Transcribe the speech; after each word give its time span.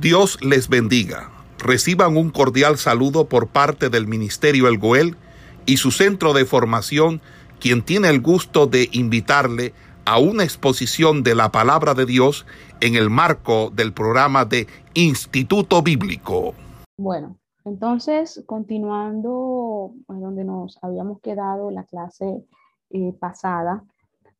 Dios 0.00 0.38
les 0.44 0.68
bendiga. 0.68 1.30
Reciban 1.58 2.18
un 2.18 2.28
cordial 2.28 2.76
saludo 2.76 3.28
por 3.30 3.48
parte 3.48 3.88
del 3.88 4.06
Ministerio 4.06 4.68
El 4.68 4.76
Goel 4.76 5.16
y 5.64 5.78
su 5.78 5.90
centro 5.90 6.34
de 6.34 6.44
formación, 6.44 7.22
quien 7.60 7.82
tiene 7.82 8.10
el 8.10 8.20
gusto 8.20 8.66
de 8.66 8.90
invitarle 8.92 9.72
a 10.04 10.18
una 10.18 10.44
exposición 10.44 11.22
de 11.22 11.34
la 11.34 11.50
palabra 11.50 11.94
de 11.94 12.04
Dios 12.04 12.44
en 12.80 12.94
el 12.94 13.08
marco 13.08 13.70
del 13.70 13.94
programa 13.94 14.44
de 14.44 14.66
Instituto 14.92 15.80
Bíblico. 15.80 16.52
Bueno, 16.98 17.38
entonces, 17.64 18.42
continuando 18.44 19.94
donde 20.08 20.44
nos 20.44 20.78
habíamos 20.82 21.20
quedado 21.22 21.70
la 21.70 21.84
clase 21.84 22.44
eh, 22.90 23.14
pasada, 23.18 23.82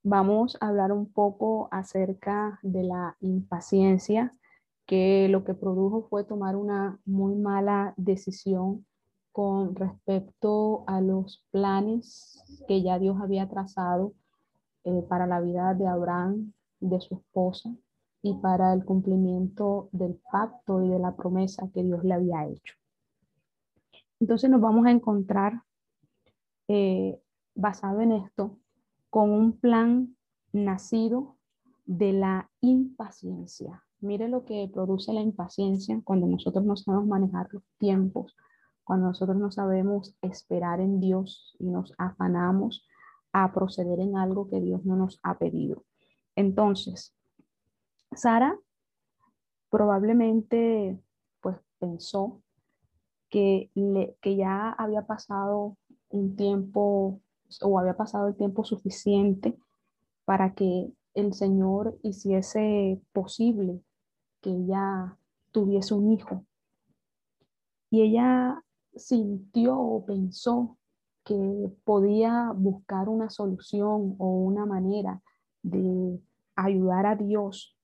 vamos 0.02 0.58
a 0.60 0.68
hablar 0.68 0.92
un 0.92 1.10
poco 1.10 1.70
acerca 1.72 2.58
de 2.62 2.84
la 2.84 3.16
impaciencia 3.20 4.32
que 4.86 5.28
lo 5.28 5.44
que 5.44 5.54
produjo 5.54 6.06
fue 6.08 6.24
tomar 6.24 6.56
una 6.56 7.00
muy 7.04 7.34
mala 7.34 7.92
decisión 7.96 8.86
con 9.32 9.74
respecto 9.74 10.84
a 10.86 11.00
los 11.00 11.44
planes 11.50 12.42
que 12.68 12.82
ya 12.82 12.98
Dios 12.98 13.18
había 13.20 13.48
trazado 13.48 14.14
eh, 14.84 15.02
para 15.08 15.26
la 15.26 15.40
vida 15.40 15.74
de 15.74 15.86
Abraham, 15.86 16.52
de 16.80 17.00
su 17.00 17.16
esposa, 17.16 17.74
y 18.22 18.34
para 18.34 18.72
el 18.72 18.84
cumplimiento 18.84 19.88
del 19.92 20.20
pacto 20.32 20.82
y 20.82 20.88
de 20.88 20.98
la 20.98 21.14
promesa 21.14 21.68
que 21.74 21.82
Dios 21.82 22.02
le 22.02 22.14
había 22.14 22.46
hecho. 22.46 22.74
Entonces 24.18 24.48
nos 24.48 24.60
vamos 24.60 24.86
a 24.86 24.90
encontrar, 24.90 25.62
eh, 26.68 27.20
basado 27.54 28.00
en 28.00 28.12
esto, 28.12 28.58
con 29.10 29.30
un 29.30 29.58
plan 29.58 30.16
nacido 30.52 31.36
de 31.84 32.12
la 32.14 32.50
impaciencia 32.60 33.85
Mire 34.00 34.28
lo 34.28 34.44
que 34.44 34.70
produce 34.72 35.12
la 35.12 35.20
impaciencia 35.20 36.00
cuando 36.04 36.26
nosotros 36.26 36.64
no 36.64 36.76
sabemos 36.76 37.06
manejar 37.06 37.48
los 37.50 37.62
tiempos, 37.78 38.36
cuando 38.84 39.08
nosotros 39.08 39.36
no 39.36 39.50
sabemos 39.50 40.14
esperar 40.22 40.80
en 40.80 41.00
Dios 41.00 41.56
y 41.58 41.66
nos 41.66 41.92
afanamos 41.98 42.86
a 43.32 43.52
proceder 43.52 44.00
en 44.00 44.16
algo 44.16 44.48
que 44.48 44.60
Dios 44.60 44.84
no 44.84 44.96
nos 44.96 45.18
ha 45.22 45.38
pedido. 45.38 45.84
Entonces, 46.36 47.14
Sara 48.12 48.58
probablemente 49.70 50.98
pues 51.40 51.56
pensó 51.78 52.42
que, 53.28 53.70
que 54.20 54.36
ya 54.36 54.70
había 54.70 55.06
pasado 55.06 55.76
un 56.08 56.36
tiempo 56.36 57.20
o 57.62 57.78
había 57.78 57.96
pasado 57.96 58.28
el 58.28 58.36
tiempo 58.36 58.64
suficiente 58.64 59.58
para 60.24 60.54
que 60.54 60.92
el 61.16 61.32
Señor 61.32 61.98
hiciese 62.02 63.00
posible 63.12 63.82
que 64.42 64.50
ella 64.50 65.16
tuviese 65.50 65.94
un 65.94 66.12
hijo. 66.12 66.44
Y 67.90 68.02
ella 68.02 68.62
sintió 68.94 69.78
o 69.78 70.04
pensó 70.04 70.76
que 71.24 71.72
podía 71.84 72.52
buscar 72.54 73.08
una 73.08 73.30
solución 73.30 74.14
o 74.18 74.44
una 74.44 74.66
manera 74.66 75.22
de 75.62 76.20
ayudar 76.54 77.06
a 77.06 77.16
Dios 77.16 77.76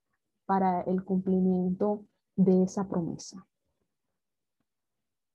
para 0.44 0.82
el 0.82 1.02
cumplimiento 1.02 2.04
de 2.36 2.64
esa 2.64 2.86
promesa. 2.86 3.46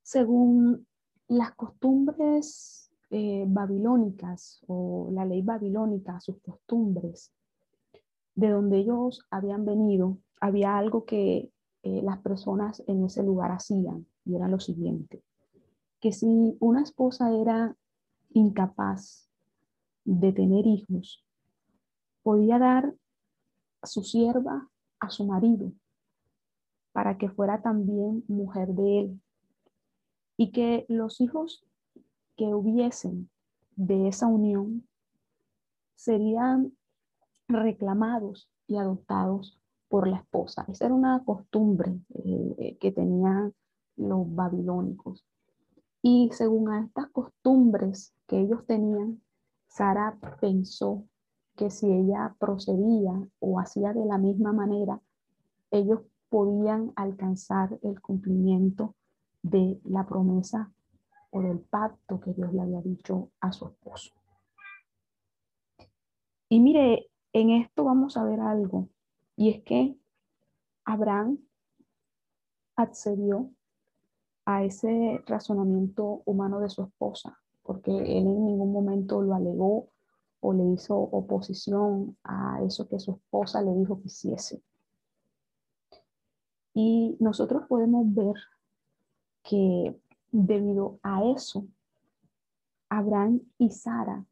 Según 0.03 0.87
las 1.27 1.53
costumbres 1.55 2.91
eh, 3.09 3.45
babilónicas 3.47 4.61
o 4.67 5.09
la 5.11 5.25
ley 5.25 5.41
babilónica, 5.41 6.19
sus 6.19 6.37
costumbres, 6.41 7.33
de 8.37 8.49
donde 8.49 8.77
ellos 8.77 9.25
habían 9.31 9.65
venido, 9.65 10.19
había 10.39 10.77
algo 10.77 11.05
que 11.05 11.51
eh, 11.81 12.01
las 12.03 12.19
personas 12.19 12.83
en 12.85 13.03
ese 13.03 13.23
lugar 13.23 13.51
hacían 13.51 14.05
y 14.25 14.35
era 14.35 14.47
lo 14.47 14.59
siguiente, 14.59 15.23
que 15.99 16.11
si 16.11 16.55
una 16.59 16.83
esposa 16.83 17.33
era 17.33 17.75
incapaz 18.29 19.27
de 20.05 20.31
tener 20.33 20.67
hijos, 20.67 21.25
podía 22.21 22.59
dar 22.59 22.93
su 23.81 24.03
sierva 24.03 24.69
a 24.99 25.09
su 25.09 25.25
marido 25.25 25.71
para 26.91 27.17
que 27.17 27.29
fuera 27.29 27.63
también 27.63 28.23
mujer 28.27 28.69
de 28.69 28.99
él 28.99 29.21
y 30.37 30.51
que 30.51 30.85
los 30.89 31.21
hijos 31.21 31.65
que 32.35 32.53
hubiesen 32.53 33.31
de 33.75 34.07
esa 34.07 34.27
unión 34.27 34.87
serían 35.95 36.76
reclamados 37.47 38.49
y 38.67 38.77
adoptados 38.77 39.59
por 39.89 40.07
la 40.07 40.17
esposa. 40.17 40.65
Esa 40.67 40.85
era 40.85 40.93
una 40.93 41.23
costumbre 41.23 41.99
eh, 42.13 42.77
que 42.79 42.91
tenían 42.91 43.53
los 43.95 44.33
babilónicos. 44.35 45.25
Y 46.01 46.29
según 46.33 46.69
a 46.69 46.81
estas 46.81 47.07
costumbres 47.07 48.13
que 48.27 48.39
ellos 48.39 48.65
tenían, 48.65 49.21
Sara 49.67 50.17
pensó 50.39 51.05
que 51.55 51.69
si 51.69 51.91
ella 51.91 52.35
procedía 52.39 53.27
o 53.39 53.59
hacía 53.59 53.93
de 53.93 54.05
la 54.05 54.17
misma 54.17 54.53
manera, 54.53 55.01
ellos 55.71 56.01
podían 56.29 56.91
alcanzar 56.95 57.79
el 57.81 57.99
cumplimiento 58.01 58.95
de 59.41 59.79
la 59.85 60.05
promesa 60.05 60.71
o 61.31 61.41
del 61.41 61.59
pacto 61.59 62.19
que 62.19 62.33
Dios 62.33 62.53
le 62.53 62.61
había 62.61 62.81
dicho 62.81 63.31
a 63.39 63.51
su 63.51 63.67
esposo. 63.67 64.13
Y 66.49 66.59
mire, 66.59 67.09
en 67.41 67.51
esto 67.51 67.83
vamos 67.83 68.17
a 68.17 68.23
ver 68.23 68.39
algo, 68.39 68.89
y 69.35 69.49
es 69.49 69.63
que 69.63 69.97
Abraham 70.85 71.39
accedió 72.75 73.51
a 74.45 74.63
ese 74.63 75.21
razonamiento 75.25 76.21
humano 76.25 76.59
de 76.59 76.69
su 76.69 76.83
esposa, 76.83 77.37
porque 77.63 77.91
él 77.91 78.25
en 78.27 78.45
ningún 78.45 78.71
momento 78.71 79.21
lo 79.21 79.35
alegó 79.35 79.89
o 80.39 80.53
le 80.53 80.63
hizo 80.65 80.97
oposición 80.97 82.17
a 82.23 82.61
eso 82.63 82.87
que 82.87 82.99
su 82.99 83.11
esposa 83.11 83.61
le 83.61 83.73
dijo 83.73 83.99
que 83.99 84.07
hiciese. 84.07 84.61
Y 86.73 87.17
nosotros 87.19 87.65
podemos 87.67 88.05
ver 88.13 88.35
que 89.43 89.99
debido 90.31 90.99
a 91.01 91.25
eso, 91.25 91.65
Abraham 92.89 93.41
y 93.57 93.71
Sara 93.71 94.25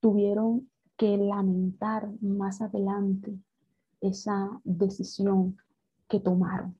tuvieron 0.00 0.67
que 0.98 1.16
lamentar 1.16 2.10
más 2.20 2.60
adelante 2.60 3.38
esa 4.00 4.50
decisión 4.64 5.56
que 6.08 6.18
tomaron. 6.18 6.76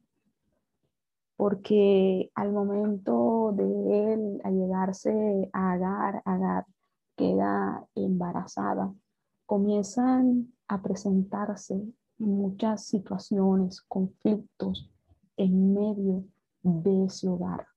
Porque 1.36 2.32
al 2.34 2.52
momento 2.52 3.52
de 3.56 4.12
él 4.12 4.42
llegarse 4.44 5.48
a 5.52 5.72
Agar, 5.72 6.20
Agar 6.24 6.66
queda 7.16 7.86
embarazada, 7.94 8.92
comienzan 9.46 10.52
a 10.66 10.82
presentarse 10.82 11.80
muchas 12.18 12.86
situaciones, 12.86 13.80
conflictos 13.82 14.90
en 15.36 15.74
medio 15.74 16.24
de 16.62 17.04
ese 17.04 17.28
hogar, 17.28 17.68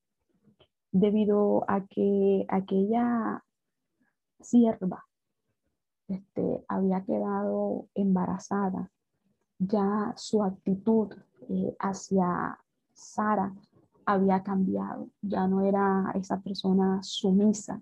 debido 0.92 1.64
a 1.68 1.86
que 1.86 2.46
aquella 2.50 3.44
sierva 4.40 5.06
este, 6.14 6.64
había 6.68 7.04
quedado 7.04 7.88
embarazada, 7.96 8.92
ya 9.60 10.14
su 10.18 10.44
actitud 10.44 11.14
eh, 11.50 11.76
hacia 11.80 12.58
Sara 12.94 13.54
había 14.06 14.44
cambiado, 14.44 15.10
ya 15.22 15.48
no 15.48 15.62
era 15.62 16.12
esa 16.16 16.40
persona 16.42 17.02
sumisa, 17.04 17.82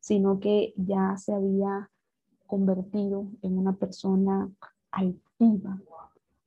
sino 0.00 0.40
que 0.40 0.72
ya 0.76 1.16
se 1.16 1.34
había 1.34 1.90
convertido 2.46 3.26
en 3.42 3.58
una 3.58 3.74
persona 3.74 4.50
altiva, 4.90 5.78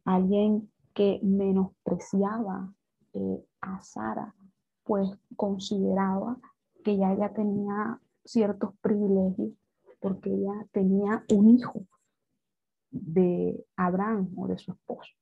alguien 0.03 0.69
que 0.93 1.19
menospreciaba 1.23 2.73
eh, 3.13 3.45
a 3.61 3.81
Sara, 3.81 4.33
pues 4.83 5.09
consideraba 5.35 6.37
que 6.83 6.97
ya 6.97 7.13
ella 7.13 7.31
tenía 7.33 7.99
ciertos 8.25 8.73
privilegios 8.81 9.51
porque 10.01 10.33
ella 10.33 10.67
tenía 10.71 11.23
un 11.31 11.49
hijo 11.49 11.85
de 12.89 13.63
Abraham 13.77 14.33
o 14.35 14.47
de 14.47 14.57
su 14.57 14.73
esposo. 14.73 15.13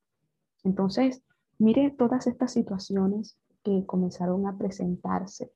Entonces, 0.64 1.22
mire 1.60 1.92
todas 1.92 2.26
estas 2.26 2.52
situaciones 2.54 3.38
que 3.64 3.86
comenzaron 3.86 4.48
a 4.48 4.58
presentarse 4.58 5.52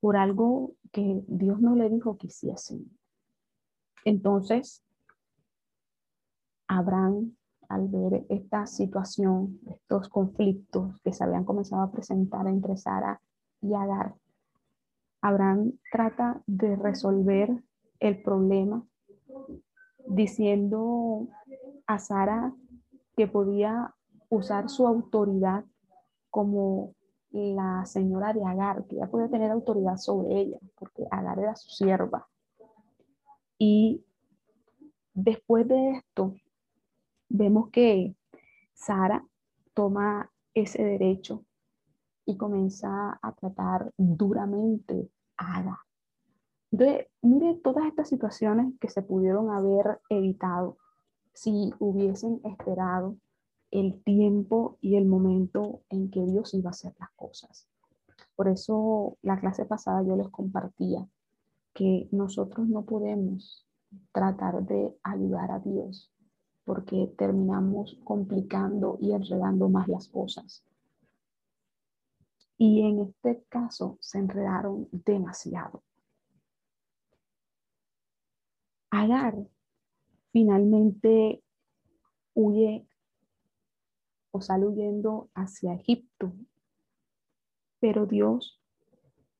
por 0.00 0.16
algo 0.16 0.74
que 0.92 1.22
Dios 1.26 1.60
no 1.60 1.76
le 1.76 1.90
dijo 1.90 2.16
que 2.16 2.28
hiciesen. 2.28 2.90
Entonces, 4.04 4.82
Abraham, 6.68 7.36
al 7.68 7.88
ver 7.88 8.24
esta 8.28 8.66
situación, 8.66 9.60
estos 9.66 10.08
conflictos 10.08 10.98
que 11.02 11.12
se 11.12 11.24
habían 11.24 11.44
comenzado 11.44 11.82
a 11.82 11.92
presentar 11.92 12.46
entre 12.46 12.76
Sara 12.76 13.20
y 13.60 13.74
Agar, 13.74 14.14
Abraham 15.20 15.72
trata 15.92 16.42
de 16.46 16.76
resolver 16.76 17.62
el 18.00 18.22
problema 18.22 18.84
diciendo 20.06 21.28
a 21.86 21.98
Sara 21.98 22.54
que 23.16 23.28
podía 23.28 23.94
usar 24.28 24.68
su 24.68 24.86
autoridad 24.86 25.64
como 26.30 26.94
la 27.30 27.84
señora 27.86 28.32
de 28.32 28.44
Agar, 28.44 28.86
que 28.86 28.96
ya 28.96 29.06
podía 29.06 29.28
tener 29.28 29.50
autoridad 29.50 29.96
sobre 29.96 30.40
ella, 30.40 30.58
porque 30.76 31.04
Agar 31.10 31.38
era 31.38 31.54
su 31.54 31.70
sierva. 31.70 32.28
Y 33.58 34.04
después 35.14 35.68
de 35.68 35.90
esto, 35.92 36.34
vemos 37.28 37.70
que 37.70 38.16
Sara 38.72 39.24
toma 39.74 40.30
ese 40.54 40.82
derecho 40.82 41.44
y 42.24 42.36
comienza 42.36 43.18
a 43.20 43.32
tratar 43.32 43.92
duramente 43.96 45.10
a 45.36 45.58
Agar. 45.58 45.89
Entonces, 46.72 47.06
mire 47.22 47.54
todas 47.62 47.86
estas 47.86 48.08
situaciones 48.08 48.72
que 48.80 48.88
se 48.88 49.02
pudieron 49.02 49.50
haber 49.50 50.00
evitado 50.08 50.78
si 51.34 51.72
hubiesen 51.78 52.40
esperado 52.44 53.16
el 53.70 54.02
tiempo 54.02 54.78
y 54.80 54.96
el 54.96 55.06
momento 55.06 55.82
en 55.88 56.10
que 56.10 56.24
Dios 56.24 56.54
iba 56.54 56.70
a 56.70 56.72
hacer 56.72 56.94
las 56.98 57.10
cosas. 57.12 57.68
Por 58.36 58.48
eso 58.48 59.18
la 59.22 59.38
clase 59.38 59.64
pasada 59.64 60.02
yo 60.02 60.16
les 60.16 60.28
compartía 60.28 61.06
que 61.74 62.08
nosotros 62.10 62.68
no 62.68 62.84
podemos 62.84 63.66
tratar 64.12 64.62
de 64.64 64.96
ayudar 65.02 65.50
a 65.50 65.58
Dios 65.60 66.12
porque 66.64 67.12
terminamos 67.18 67.98
complicando 68.04 68.96
y 69.00 69.12
enredando 69.12 69.68
más 69.68 69.88
las 69.88 70.08
cosas. 70.08 70.64
Y 72.56 72.82
en 72.82 73.00
este 73.00 73.44
caso 73.48 73.98
se 74.00 74.18
enredaron 74.18 74.88
demasiado. 74.92 75.82
Agar 78.90 79.36
finalmente 80.32 81.42
huye 82.34 82.86
o 84.32 84.40
sale 84.40 84.66
huyendo 84.66 85.30
hacia 85.34 85.74
Egipto. 85.74 86.32
Pero 87.80 88.06
Dios 88.06 88.60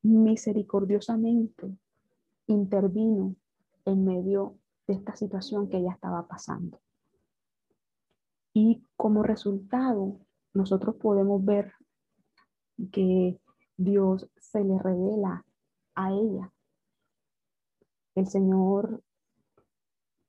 misericordiosamente 0.02 1.76
intervino 2.46 3.36
en 3.84 4.04
medio 4.04 4.56
de 4.86 4.94
esta 4.94 5.14
situación 5.14 5.68
que 5.68 5.78
ella 5.78 5.92
estaba 5.92 6.26
pasando. 6.26 6.80
Y 8.52 8.82
como 8.96 9.22
resultado, 9.22 10.18
nosotros 10.54 10.96
podemos 10.96 11.44
ver 11.44 11.72
que 12.92 13.40
Dios 13.76 14.28
se 14.36 14.64
le 14.64 14.78
revela 14.78 15.44
a 15.94 16.12
ella. 16.12 16.52
El 18.14 18.26
Señor 18.26 19.02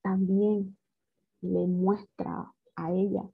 también 0.01 0.77
le 1.41 1.67
muestra 1.67 2.53
a 2.75 2.91
ella 2.91 3.29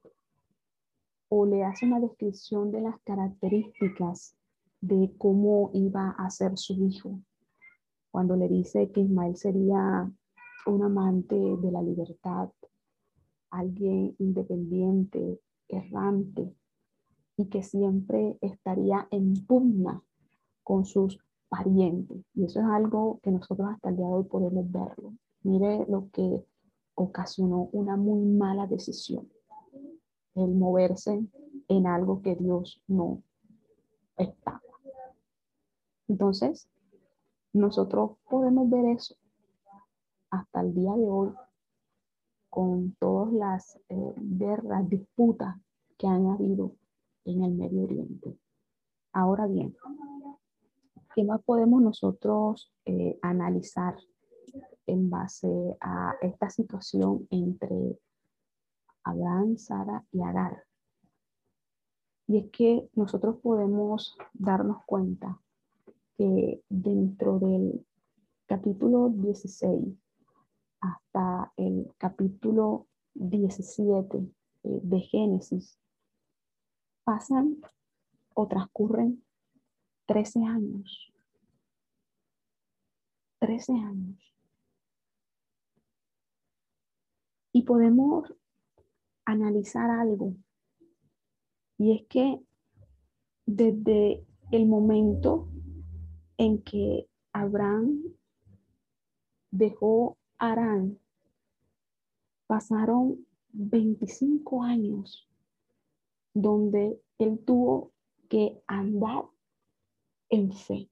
o 1.29 1.45
le 1.45 1.63
hace 1.63 1.85
una 1.85 1.99
descripción 1.99 2.71
de 2.71 2.81
las 2.81 2.99
características 3.01 4.35
de 4.81 5.13
cómo 5.17 5.71
iba 5.73 6.11
a 6.11 6.29
ser 6.29 6.57
su 6.57 6.73
hijo. 6.85 7.19
Cuando 8.11 8.35
le 8.35 8.47
dice 8.47 8.91
que 8.91 9.01
Ismael 9.01 9.35
sería 9.35 10.09
un 10.65 10.83
amante 10.83 11.35
de 11.35 11.71
la 11.71 11.81
libertad, 11.81 12.49
alguien 13.49 14.15
independiente, 14.19 15.39
errante, 15.67 16.53
y 17.37 17.45
que 17.45 17.61
siempre 17.61 18.37
estaría 18.41 19.07
en 19.11 19.45
pugna 19.45 20.01
con 20.63 20.85
sus 20.85 21.19
parientes. 21.49 22.17
Y 22.33 22.45
eso 22.45 22.59
es 22.59 22.65
algo 22.65 23.19
que 23.21 23.31
nosotros 23.31 23.69
hasta 23.69 23.89
el 23.89 23.97
día 23.97 24.07
de 24.07 24.13
hoy 24.13 24.23
podemos 24.23 24.71
verlo. 24.71 25.13
Mire 25.43 25.85
lo 25.87 26.09
que 26.11 26.43
ocasionó 26.99 27.69
una 27.73 27.95
muy 27.95 28.25
mala 28.25 28.65
decisión 28.65 29.29
el 30.33 30.55
moverse 30.55 31.23
en 31.67 31.88
algo 31.88 32.21
que 32.21 32.35
Dios 32.35 32.81
no 32.88 33.21
está. 34.17 34.61
Entonces, 36.07 36.67
nosotros 37.53 38.17
podemos 38.29 38.69
ver 38.69 38.85
eso 38.85 39.15
hasta 40.31 40.61
el 40.61 40.73
día 40.73 40.94
de 40.94 41.07
hoy 41.07 41.33
con 42.49 42.95
todas 43.00 43.31
las 43.31 43.79
eh, 43.89 44.13
guerras, 44.17 44.89
disputas 44.89 45.55
que 45.97 46.07
han 46.07 46.27
habido 46.27 46.75
en 47.25 47.43
el 47.43 47.53
Medio 47.53 47.83
Oriente. 47.83 48.38
Ahora 49.13 49.45
bien, 49.45 49.75
¿qué 51.13 51.23
más 51.23 51.43
podemos 51.43 51.81
nosotros 51.81 52.71
eh, 52.85 53.19
analizar 53.21 53.95
en 54.88 55.10
base 55.10 55.78
a 55.81 56.16
esta 56.22 56.50
situación 56.50 57.28
entre 57.30 58.00
Abraham, 59.04 59.57
Sara 59.57 60.04
y 60.12 60.22
Agar. 60.22 60.63
Y 62.28 62.38
es 62.38 62.51
que 62.51 62.89
nosotros 62.94 63.38
podemos 63.42 64.18
darnos 64.34 64.84
cuenta 64.86 65.39
que 66.18 66.62
dentro 66.68 67.39
del 67.39 67.86
capítulo 68.48 69.10
16 69.10 69.95
hasta 70.81 71.54
el 71.57 71.94
capítulo 71.98 72.88
17 73.13 74.18
eh, 74.18 74.30
de 74.63 75.00
Génesis 75.00 75.80
pasan 77.04 77.57
o 78.34 78.48
transcurren 78.48 79.24
13 80.06 80.44
años. 80.44 81.13
13 83.39 83.74
años. 83.74 84.37
Y 87.57 87.63
podemos 87.63 88.31
analizar 89.25 89.89
algo. 89.89 90.36
Y 91.80 91.92
es 91.92 92.06
que 92.07 92.39
desde 93.48 94.24
el 94.51 94.68
momento 94.68 95.50
en 96.38 96.62
que 96.62 97.09
Abraham 97.33 98.04
dejó 99.50 100.19
Arán, 100.38 101.00
pasaron 102.45 103.25
25 103.54 104.62
años 104.62 105.27
donde 106.36 107.01
él 107.18 107.39
tuvo 107.44 107.92
que 108.30 108.62
andar 108.68 109.24
en 110.30 110.53
fe. 110.53 110.92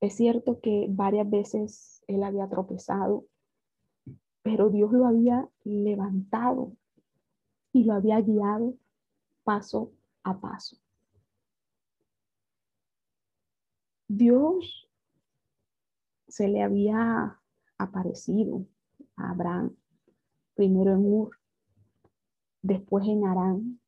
Es 0.00 0.16
cierto 0.16 0.60
que 0.60 0.88
varias 0.90 1.30
veces 1.30 2.02
él 2.08 2.24
había 2.24 2.48
tropezado, 2.48 3.29
pero 4.42 4.70
Dios 4.70 4.92
lo 4.92 5.06
había 5.06 5.48
levantado 5.64 6.72
y 7.72 7.84
lo 7.84 7.94
había 7.94 8.20
guiado 8.20 8.74
paso 9.44 9.92
a 10.22 10.40
paso. 10.40 10.76
Dios 14.08 14.88
se 16.28 16.48
le 16.48 16.62
había 16.62 17.40
aparecido 17.78 18.66
a 19.16 19.30
Abraham, 19.30 19.76
primero 20.54 20.92
en 20.92 21.04
Ur, 21.04 21.36
después 22.62 23.06
en 23.06 23.24
Arán, 23.24 23.80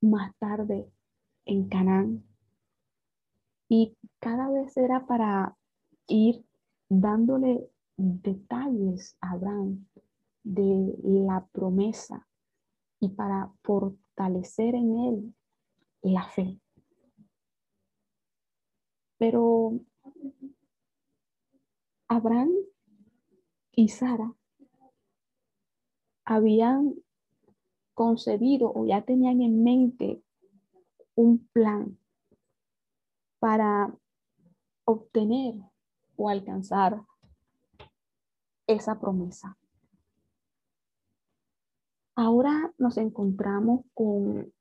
más 0.00 0.34
tarde 0.36 0.90
en 1.44 1.68
Canaán. 1.68 2.24
Y 3.68 3.96
cada 4.18 4.50
vez 4.50 4.76
era 4.76 5.06
para 5.06 5.56
ir 6.06 6.44
dándole 6.88 7.70
detalles 8.00 9.16
Abraham 9.20 9.86
de 10.42 10.94
la 11.02 11.46
promesa 11.52 12.26
y 12.98 13.10
para 13.10 13.52
fortalecer 13.62 14.74
en 14.74 14.98
él 14.98 15.34
la 16.02 16.24
fe. 16.24 16.58
Pero 19.18 19.80
Abraham 22.08 22.50
y 23.72 23.88
Sara 23.88 24.34
habían 26.24 26.94
concebido 27.94 28.72
o 28.74 28.86
ya 28.86 29.02
tenían 29.02 29.42
en 29.42 29.62
mente 29.62 30.22
un 31.14 31.46
plan 31.48 31.98
para 33.38 33.94
obtener 34.84 35.54
o 36.16 36.28
alcanzar 36.28 37.04
esa 38.72 38.98
promesa. 38.98 39.56
Ahora 42.14 42.72
nos 42.78 42.96
encontramos 42.98 43.84
con 43.94 44.52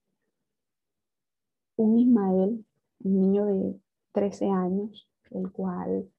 un 1.75 1.97
Ismael, 1.97 2.65
un 3.03 3.21
niño 3.21 3.45
de 3.45 3.79
13 4.13 4.49
años, 4.49 5.09
el 5.31 5.51
cual 5.51 6.09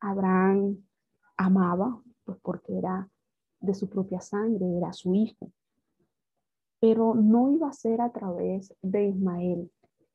Abraham 0.00 0.84
amaba, 1.36 2.02
pues 2.24 2.38
porque 2.42 2.78
era 2.78 3.08
de 3.60 3.74
su 3.74 3.88
propia 3.88 4.20
sangre, 4.20 4.76
era 4.76 4.92
su 4.92 5.14
hijo. 5.14 5.50
Pero 6.80 7.14
no 7.14 7.50
iba 7.50 7.68
a 7.68 7.72
ser 7.72 8.00
a 8.00 8.12
través 8.12 8.74
de 8.82 9.06
Ismael 9.06 9.70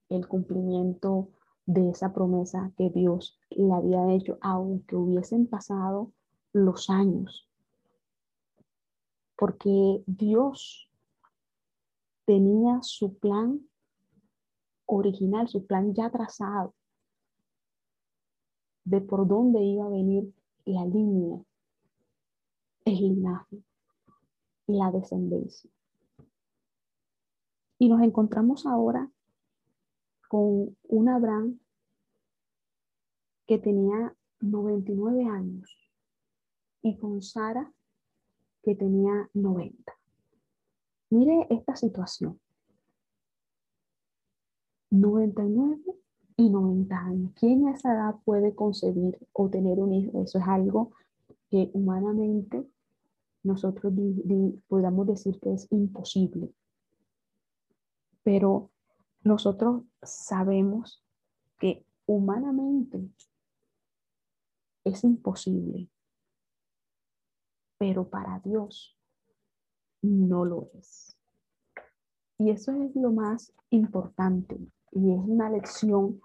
el 0.10 0.27
cumplimiento 0.27 1.29
de 1.65 1.89
esa 1.89 2.13
promesa 2.13 2.72
que 2.77 2.89
Dios 2.89 3.39
le 3.50 3.74
había 3.74 4.12
hecho, 4.13 4.38
aunque 4.41 4.95
hubiesen 4.95 5.48
pasado 5.48 6.12
los 6.53 6.89
años. 6.89 7.50
Porque 9.36 10.03
Dios 10.05 10.89
tenía 12.25 12.81
su 12.81 13.17
plan 13.17 13.67
original, 14.86 15.48
su 15.48 15.65
plan 15.65 15.93
ya 15.93 16.10
trazado 16.10 16.74
de 18.86 19.01
por 19.01 19.27
dónde 19.27 19.62
iba 19.62 19.86
a 19.86 19.89
venir 19.89 20.33
la 20.65 20.86
línea, 20.86 21.41
el 22.86 22.95
linaje, 22.95 23.63
la 24.67 24.91
descendencia. 24.91 25.69
Y 27.79 27.89
nos 27.89 28.01
encontramos 28.01 28.65
ahora 28.65 29.10
con 30.29 30.77
un 30.83 31.10
Abraham 31.10 31.60
que 33.45 33.57
tenía 33.57 34.15
99 34.39 35.25
años 35.25 35.82
y 36.83 36.97
con 36.97 37.21
Sara 37.21 37.73
que 38.61 38.75
tenía 38.75 39.29
90. 39.33 39.93
Mire 41.09 41.47
esta 41.49 41.75
situación. 41.75 42.39
99 44.91 45.81
y 46.37 46.49
90 46.49 46.95
años. 46.95 47.31
¿Quién 47.35 47.67
a 47.67 47.71
esa 47.71 47.93
edad 47.93 48.15
puede 48.23 48.53
concebir 48.53 49.17
o 49.31 49.49
tener 49.49 49.79
un 49.79 49.93
hijo? 49.93 50.21
Eso 50.21 50.37
es 50.37 50.47
algo 50.47 50.91
que 51.49 51.71
humanamente 51.73 52.67
nosotros 53.43 53.93
podamos 54.67 55.07
decir 55.07 55.39
que 55.39 55.53
es 55.53 55.71
imposible. 55.71 56.53
Pero 58.23 58.71
nosotros 59.23 59.83
sabemos 60.01 61.03
que 61.59 61.85
humanamente 62.05 63.09
es 64.83 65.03
imposible, 65.03 65.89
pero 67.83 68.07
para 68.07 68.39
Dios 68.39 68.97
no 70.01 70.45
lo 70.45 70.69
es. 70.75 71.17
Y 72.37 72.49
eso 72.49 72.71
es 72.81 72.95
lo 72.95 73.11
más 73.11 73.53
importante 73.71 74.55
y 74.93 75.11
es 75.11 75.19
una 75.19 75.49
lección 75.49 76.21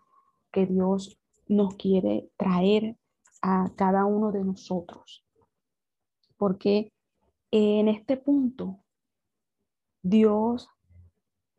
que 0.52 0.66
Dios 0.66 1.20
nos 1.48 1.74
quiere 1.74 2.30
traer 2.36 2.96
a 3.42 3.72
cada 3.74 4.04
uno 4.04 4.30
de 4.30 4.44
nosotros. 4.44 5.26
Porque 6.36 6.92
en 7.50 7.88
este 7.88 8.16
punto, 8.16 8.78
Dios 10.00 10.68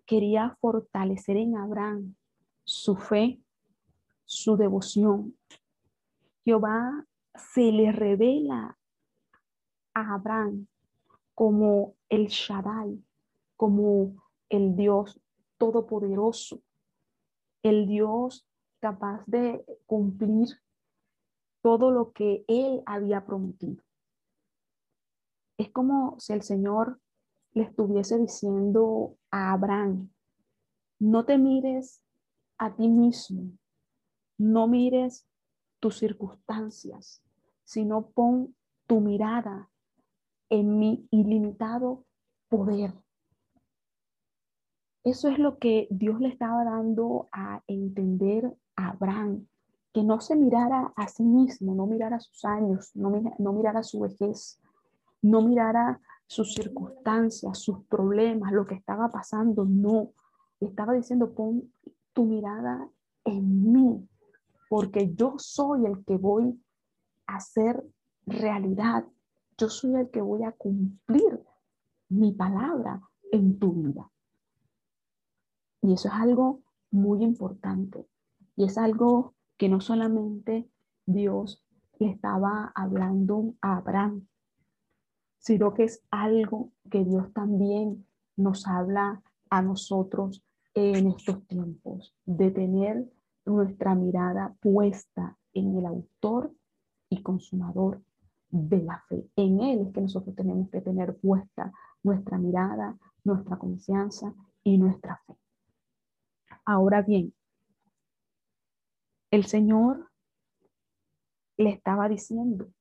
quería 0.05 0.55
fortalecer 0.61 1.35
en 1.35 1.57
Abraham 1.57 2.15
su 2.63 2.95
fe, 2.95 3.41
su 4.23 4.55
devoción. 4.55 5.37
Jehová 6.45 7.05
se 7.35 7.73
le 7.73 7.91
revela 7.91 8.78
a 9.93 10.13
Abraham 10.13 10.67
como 11.35 11.95
el 12.09 12.27
Shaddai, 12.27 13.01
como 13.55 14.23
el 14.49 14.75
Dios 14.75 15.19
todopoderoso, 15.57 16.61
el 17.63 17.87
Dios 17.87 18.47
capaz 18.79 19.23
de 19.25 19.65
cumplir 19.85 20.47
todo 21.61 21.91
lo 21.91 22.11
que 22.11 22.43
él 22.47 22.81
había 22.85 23.25
prometido. 23.25 23.83
Es 25.57 25.69
como 25.71 26.19
si 26.19 26.33
el 26.33 26.41
Señor 26.41 26.99
le 27.53 27.63
estuviese 27.63 28.17
diciendo 28.17 29.17
a 29.31 29.51
Abraham, 29.51 30.09
no 30.99 31.25
te 31.25 31.37
mires 31.37 32.01
a 32.57 32.75
ti 32.75 32.87
mismo, 32.87 33.51
no 34.37 34.67
mires 34.67 35.27
tus 35.79 35.97
circunstancias, 35.97 37.21
sino 37.63 38.09
pon 38.09 38.55
tu 38.87 38.99
mirada 38.99 39.69
en 40.49 40.77
mi 40.77 41.07
ilimitado 41.11 42.05
poder. 42.49 42.93
Eso 45.03 45.29
es 45.29 45.39
lo 45.39 45.57
que 45.57 45.87
Dios 45.89 46.19
le 46.19 46.29
estaba 46.29 46.63
dando 46.63 47.29
a 47.31 47.63
entender 47.67 48.53
a 48.75 48.89
Abraham, 48.89 49.47
que 49.93 50.03
no 50.03 50.19
se 50.21 50.35
mirara 50.35 50.93
a 50.95 51.07
sí 51.07 51.23
mismo, 51.23 51.73
no 51.73 51.87
mirara 51.87 52.19
sus 52.19 52.43
años, 52.45 52.91
no, 52.95 53.11
no 53.37 53.53
mirara 53.53 53.81
su 53.83 54.01
vejez, 54.01 54.61
no 55.21 55.41
mirara 55.41 55.99
sus 56.27 56.53
circunstancias, 56.53 57.57
sus 57.57 57.85
problemas, 57.85 58.51
lo 58.51 58.65
que 58.65 58.75
estaba 58.75 59.09
pasando, 59.09 59.65
no. 59.65 60.11
Estaba 60.59 60.93
diciendo, 60.93 61.33
pon 61.33 61.73
tu 62.13 62.25
mirada 62.25 62.87
en 63.23 63.71
mí, 63.71 64.07
porque 64.69 65.13
yo 65.15 65.35
soy 65.37 65.85
el 65.85 66.03
que 66.05 66.17
voy 66.17 66.61
a 67.25 67.37
hacer 67.37 67.83
realidad. 68.25 69.05
Yo 69.59 69.67
soy 69.67 69.95
el 69.95 70.09
que 70.09 70.21
voy 70.21 70.43
a 70.43 70.53
cumplir 70.53 71.43
mi 72.07 72.31
palabra 72.31 73.01
en 73.29 73.59
tu 73.59 73.73
vida. 73.73 74.09
Y 75.81 75.91
eso 75.91 76.07
es 76.07 76.13
algo 76.13 76.61
muy 76.91 77.23
importante. 77.23 78.07
Y 78.55 78.63
es 78.63 78.77
algo 78.77 79.33
que 79.57 79.67
no 79.67 79.81
solamente 79.81 80.69
Dios 81.05 81.61
le 81.99 82.09
estaba 82.09 82.71
hablando 82.73 83.55
a 83.59 83.77
Abraham, 83.77 84.27
sino 85.39 85.73
que 85.73 85.83
es 85.83 86.03
algo 86.09 86.71
que 86.89 87.03
Dios 87.03 87.33
también 87.33 88.07
nos 88.37 88.65
habla 88.65 89.21
a 89.49 89.61
nosotros 89.61 90.41
en 90.73 91.07
estos 91.07 91.45
tiempos, 91.47 92.15
de 92.25 92.51
tener 92.51 93.11
nuestra 93.45 93.93
mirada 93.93 94.55
puesta 94.61 95.37
en 95.51 95.77
el 95.77 95.85
autor 95.85 96.53
y 97.09 97.21
consumador 97.21 98.01
de 98.49 98.81
la 98.81 99.03
fe. 99.07 99.29
En 99.35 99.59
Él 99.61 99.87
es 99.87 99.93
que 99.93 100.01
nosotros 100.01 100.35
tenemos 100.35 100.69
que 100.69 100.81
tener 100.81 101.17
puesta 101.17 101.71
nuestra 102.03 102.37
mirada, 102.37 102.97
nuestra 103.23 103.57
confianza 103.57 104.33
y 104.63 104.77
nuestra 104.77 105.21
fe. 105.25 105.35
Ahora 106.65 107.01
bien, 107.01 107.33
el 109.31 109.45
Señor 109.45 110.09
le 111.57 111.71
estaba 111.71 112.07
diciendo, 112.09 112.71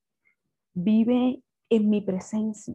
vive 0.72 1.42
en 1.68 1.90
mi 1.90 2.00
presencia 2.00 2.74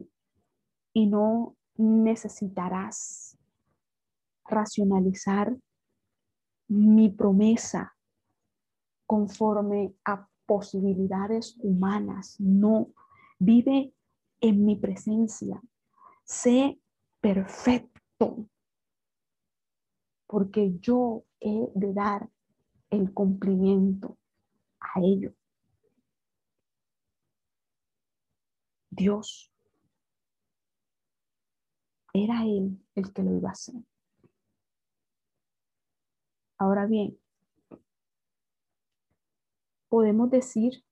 y 0.92 1.06
no 1.06 1.56
necesitarás 1.76 3.36
racionalizar 4.44 5.56
mi 6.68 7.08
promesa 7.10 7.96
conforme 9.06 9.94
a 10.04 10.28
posibilidades 10.46 11.56
humanas. 11.60 12.36
No, 12.38 12.88
vive 13.38 13.92
en 14.40 14.64
mi 14.64 14.76
presencia. 14.76 15.60
Sé 16.24 16.78
perfecto, 17.20 18.48
porque 20.26 20.78
yo 20.80 21.24
he 21.40 21.70
de 21.74 21.92
dar 21.92 22.28
el 22.90 23.12
cumplimiento 23.12 24.18
a 24.80 25.00
ello. 25.00 25.34
Dios. 28.90 29.50
Era 32.12 32.44
Él 32.44 32.80
el 32.94 33.12
que 33.12 33.22
lo 33.22 33.36
iba 33.36 33.48
a 33.48 33.52
hacer. 33.52 33.74
Ahora 36.58 36.86
bien, 36.86 37.18
podemos 39.94 40.28
decir 40.28 40.84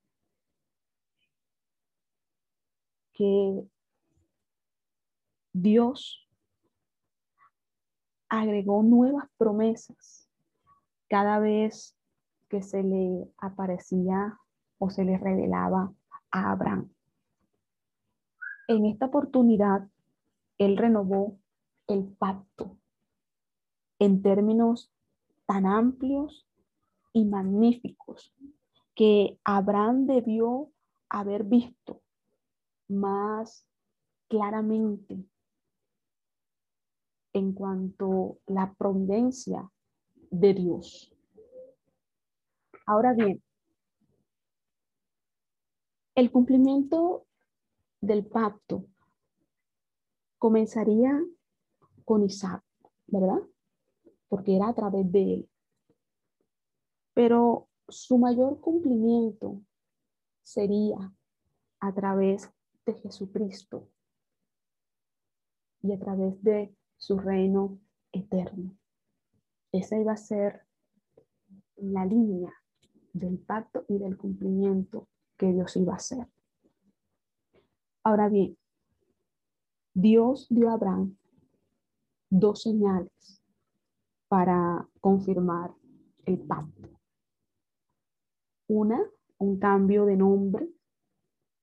que 3.13 3.67
Dios 5.53 6.25
agregó 8.29 8.85
nuevas 8.85 9.29
promesas 9.37 10.31
cada 11.09 11.41
vez 11.41 11.97
que 12.49 12.63
se 12.63 12.85
le 12.85 13.29
aparecía 13.39 14.39
o 14.79 14.89
se 14.89 15.05
le 15.05 15.19
revelaba 15.19 15.93
a 16.31 16.53
Abraham. 16.53 16.89
En 18.69 18.87
esta 18.87 19.07
oportunidad, 19.07 19.89
él 20.59 20.77
renovó 20.77 21.41
el 21.89 22.05
pacto 22.05 22.79
en 23.99 24.23
términos 24.23 24.93
tan 25.47 25.67
amplios 25.67 26.49
y 27.13 27.25
magníficos 27.25 28.33
que 28.95 29.39
Abraham 29.45 30.07
debió 30.07 30.71
haber 31.09 31.45
visto 31.45 32.03
más 32.89 33.67
claramente 34.29 35.25
en 37.33 37.53
cuanto 37.53 38.39
a 38.47 38.53
la 38.53 38.75
providencia 38.75 39.71
de 40.31 40.55
Dios. 40.55 41.15
Ahora 42.87 43.13
bien, 43.15 43.43
el 46.15 46.31
cumplimiento 46.31 47.27
del 48.01 48.27
pacto 48.27 48.87
comenzaría 50.39 51.23
con 52.05 52.25
Isaac, 52.25 52.63
¿verdad? 53.07 53.41
Porque 54.29 54.57
era 54.57 54.69
a 54.69 54.75
través 54.75 55.11
de 55.11 55.35
él. 55.35 55.51
Pero 57.15 57.69
su 57.93 58.19
mayor 58.19 58.59
cumplimiento 58.61 59.61
sería 60.43 61.13
a 61.79 61.95
través 61.95 62.51
de 62.87 62.95
Jesucristo 62.95 63.89
y 65.83 65.93
a 65.93 65.99
través 65.99 66.43
de 66.43 66.75
su 66.97 67.19
reino 67.19 67.79
eterno. 68.13 68.77
Esa 69.73 69.99
iba 69.99 70.13
a 70.13 70.17
ser 70.17 70.67
la 71.77 72.07
línea 72.07 72.53
del 73.13 73.39
pacto 73.39 73.85
y 73.89 73.99
del 73.99 74.17
cumplimiento 74.17 75.09
que 75.37 75.53
Dios 75.53 75.77
iba 75.77 75.93
a 75.93 75.97
hacer. 75.97 76.27
Ahora 78.05 78.29
bien, 78.29 78.57
Dios 79.93 80.47
dio 80.49 80.71
a 80.71 80.75
Abraham 80.75 81.17
dos 82.31 82.63
señales 82.63 83.43
para 84.29 84.89
confirmar 85.01 85.75
el 86.25 86.39
pacto. 86.39 86.92
Una, 88.69 89.01
un 89.39 89.59
cambio 89.59 90.07
de 90.07 90.17
nombre 90.17 90.69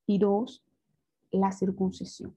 y 0.06 0.20
dos, 0.20 0.64
la 1.32 1.52
circuncisión. 1.52 2.36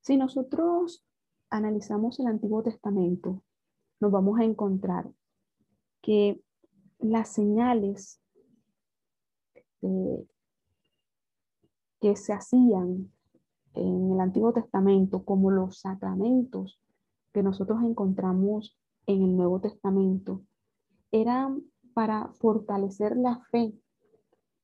Si 0.00 0.16
nosotros 0.16 1.04
analizamos 1.50 2.18
el 2.18 2.26
Antiguo 2.26 2.62
Testamento, 2.62 3.42
nos 4.00 4.10
vamos 4.10 4.38
a 4.40 4.44
encontrar 4.44 5.10
que 6.00 6.42
las 6.98 7.28
señales 7.28 8.20
que 12.00 12.16
se 12.16 12.32
hacían 12.32 13.12
en 13.74 14.12
el 14.12 14.20
Antiguo 14.20 14.52
Testamento, 14.52 15.24
como 15.24 15.50
los 15.50 15.80
sacramentos 15.80 16.80
que 17.32 17.42
nosotros 17.42 17.80
encontramos 17.84 18.76
en 19.06 19.22
el 19.22 19.36
Nuevo 19.36 19.60
Testamento, 19.60 20.42
eran 21.12 21.62
para 21.98 22.28
fortalecer 22.34 23.16
la 23.16 23.40
fe 23.50 23.74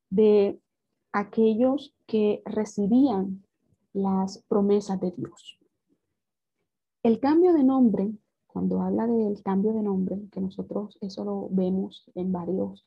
de 0.08 0.62
aquellos 1.10 1.92
que 2.06 2.44
recibían 2.44 3.44
las 3.92 4.44
promesas 4.46 5.00
de 5.00 5.10
Dios. 5.10 5.58
El 7.02 7.18
cambio 7.18 7.52
de 7.52 7.64
nombre, 7.64 8.12
cuando 8.46 8.80
habla 8.80 9.08
del 9.08 9.42
cambio 9.42 9.72
de 9.72 9.82
nombre, 9.82 10.28
que 10.30 10.40
nosotros 10.40 10.96
eso 11.00 11.24
lo 11.24 11.48
vemos 11.50 12.08
en 12.14 12.30
varios 12.30 12.86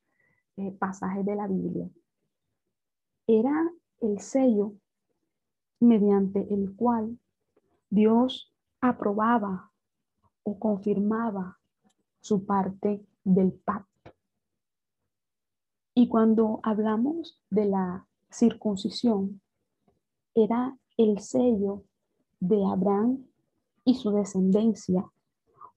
eh, 0.55 0.71
pasajes 0.71 1.25
de 1.25 1.35
la 1.35 1.47
Biblia, 1.47 1.89
era 3.27 3.69
el 3.99 4.21
sello 4.21 4.75
mediante 5.81 6.53
el 6.53 6.73
cual 6.73 7.19
Dios 7.89 8.55
aprobaba 8.79 9.73
o 10.43 10.57
confirmaba 10.57 11.59
su 12.21 12.45
parte 12.45 13.05
del 13.25 13.51
pacto. 13.51 13.96
Y 15.97 16.09
cuando 16.09 16.59
hablamos 16.61 17.41
de 17.49 17.65
la 17.65 18.07
circuncisión, 18.29 19.41
era 20.35 20.77
el 20.95 21.17
sello 21.21 21.85
de 22.39 22.63
Abraham 22.63 23.25
y 23.83 23.95
su 23.95 24.11
descendencia 24.11 25.11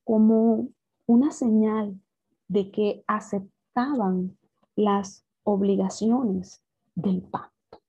como 0.05 0.69
una 1.07 1.31
señal 1.31 1.99
de 2.49 2.71
que 2.71 3.03
aceptaban 3.07 4.37
las 4.77 5.25
obligaciones 5.43 6.63
del 6.95 7.23
pacto. 7.23 7.81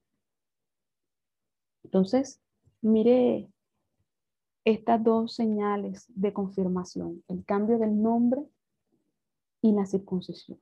Entonces, 1.84 2.40
mire 2.80 3.52
estas 4.64 5.04
dos 5.04 5.36
señales 5.36 6.06
de 6.08 6.32
confirmación, 6.32 7.26
el 7.28 7.44
cambio 7.44 7.78
del 7.78 8.02
nombre 8.02 8.42
y 9.62 9.74
la 9.74 9.86
circuncisión. 9.86 10.58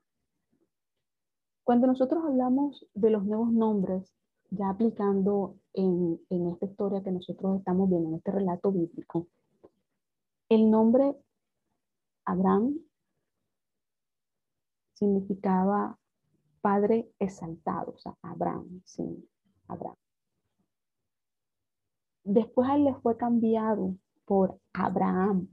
Cuando 1.69 1.85
nosotros 1.85 2.23
hablamos 2.25 2.83
de 2.95 3.11
los 3.11 3.23
nuevos 3.25 3.51
nombres, 3.53 4.11
ya 4.49 4.71
aplicando 4.71 5.59
en, 5.73 6.19
en 6.31 6.47
esta 6.47 6.65
historia 6.65 7.03
que 7.03 7.11
nosotros 7.11 7.59
estamos 7.59 7.87
viendo, 7.87 8.09
en 8.09 8.15
este 8.15 8.31
relato 8.31 8.71
bíblico, 8.71 9.27
el 10.49 10.71
nombre 10.71 11.15
Abraham 12.25 12.79
significaba 14.95 15.99
padre 16.61 17.11
exaltado, 17.19 17.93
o 17.95 17.99
sea, 17.99 18.17
Abraham, 18.23 18.81
sí, 18.83 19.29
Abraham. 19.67 19.95
Después 22.23 22.67
a 22.67 22.77
él 22.77 22.85
le 22.85 22.95
fue 22.95 23.15
cambiado 23.15 23.95
por 24.25 24.59
Abraham, 24.73 25.47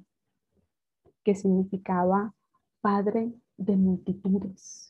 que 1.23 1.35
significaba 1.35 2.35
padre 2.81 3.35
de 3.59 3.77
multitudes. 3.77 4.86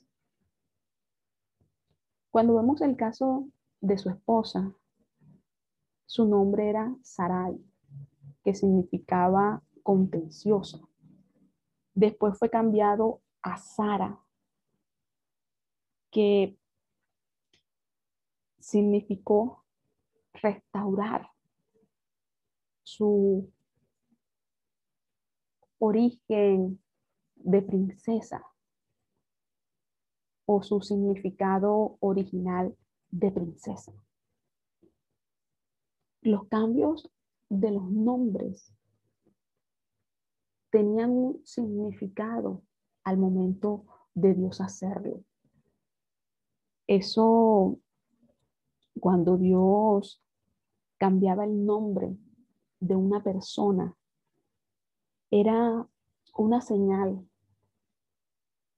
Cuando 2.36 2.56
vemos 2.56 2.82
el 2.82 2.98
caso 2.98 3.48
de 3.80 3.96
su 3.96 4.10
esposa, 4.10 4.70
su 6.04 6.26
nombre 6.26 6.68
era 6.68 6.94
Sarai, 7.00 7.58
que 8.44 8.54
significaba 8.54 9.62
contenciosa. 9.82 10.78
Después 11.94 12.38
fue 12.38 12.50
cambiado 12.50 13.22
a 13.40 13.56
Sara, 13.56 14.20
que 16.10 16.58
significó 18.58 19.64
restaurar 20.34 21.30
su 22.82 23.50
origen 25.78 26.82
de 27.36 27.62
princesa 27.62 28.44
o 30.46 30.62
su 30.62 30.80
significado 30.80 31.96
original 32.00 32.76
de 33.10 33.30
princesa. 33.30 33.92
Los 36.22 36.46
cambios 36.48 37.10
de 37.48 37.70
los 37.72 37.90
nombres 37.90 38.72
tenían 40.70 41.10
un 41.10 41.40
significado 41.44 42.62
al 43.04 43.18
momento 43.18 43.84
de 44.14 44.34
Dios 44.34 44.60
hacerlo. 44.60 45.22
Eso, 46.86 47.78
cuando 49.00 49.36
Dios 49.36 50.22
cambiaba 50.98 51.44
el 51.44 51.64
nombre 51.64 52.16
de 52.80 52.96
una 52.96 53.22
persona 53.22 53.96
era 55.30 55.88
una 56.36 56.60
señal 56.60 57.26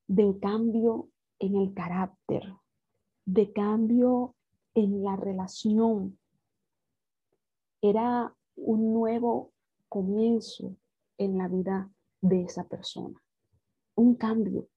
de 0.06 0.38
cambio 0.40 1.08
en 1.38 1.56
el 1.56 1.74
carácter, 1.74 2.54
de 3.24 3.52
cambio 3.52 4.34
en 4.74 5.02
la 5.02 5.16
relación. 5.16 6.18
Era 7.82 8.34
un 8.56 8.92
nuevo 8.92 9.52
comienzo 9.88 10.76
en 11.18 11.38
la 11.38 11.48
vida 11.48 11.90
de 12.20 12.42
esa 12.42 12.64
persona. 12.68 13.20
Un 13.94 14.14
cambio. 14.14 14.68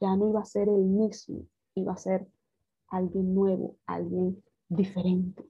Ya 0.00 0.16
no 0.16 0.28
iba 0.28 0.40
a 0.40 0.44
ser 0.44 0.68
el 0.68 0.84
mismo, 0.84 1.46
iba 1.74 1.92
a 1.92 1.98
ser 1.98 2.28
alguien 2.88 3.34
nuevo, 3.34 3.76
alguien 3.86 4.42
diferente. 4.68 5.48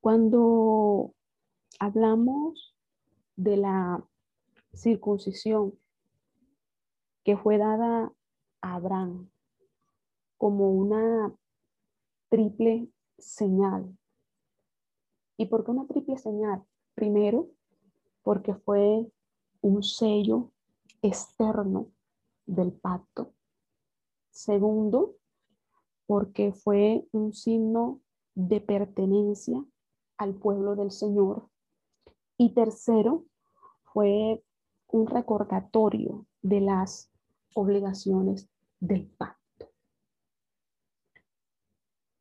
Cuando 0.00 1.14
hablamos 1.80 2.74
de 3.36 3.56
la 3.56 4.04
circuncisión 4.72 5.78
que 7.26 7.36
fue 7.36 7.58
dada 7.58 8.12
a 8.60 8.74
Abraham 8.76 9.28
como 10.38 10.70
una 10.70 11.34
triple 12.28 12.88
señal. 13.18 13.98
¿Y 15.36 15.46
por 15.46 15.64
qué 15.64 15.72
una 15.72 15.88
triple 15.88 16.18
señal? 16.18 16.64
Primero, 16.94 17.48
porque 18.22 18.54
fue 18.54 19.10
un 19.60 19.82
sello 19.82 20.52
externo 21.02 21.90
del 22.46 22.72
pacto. 22.72 23.32
Segundo, 24.30 25.16
porque 26.06 26.52
fue 26.52 27.08
un 27.10 27.34
signo 27.34 28.02
de 28.36 28.60
pertenencia 28.60 29.64
al 30.16 30.36
pueblo 30.36 30.76
del 30.76 30.92
Señor. 30.92 31.48
Y 32.38 32.54
tercero, 32.54 33.24
fue 33.82 34.44
un 34.86 35.08
recordatorio 35.08 36.24
de 36.42 36.60
las 36.60 37.10
obligaciones 37.56 38.48
del 38.80 39.06
pacto. 39.06 39.66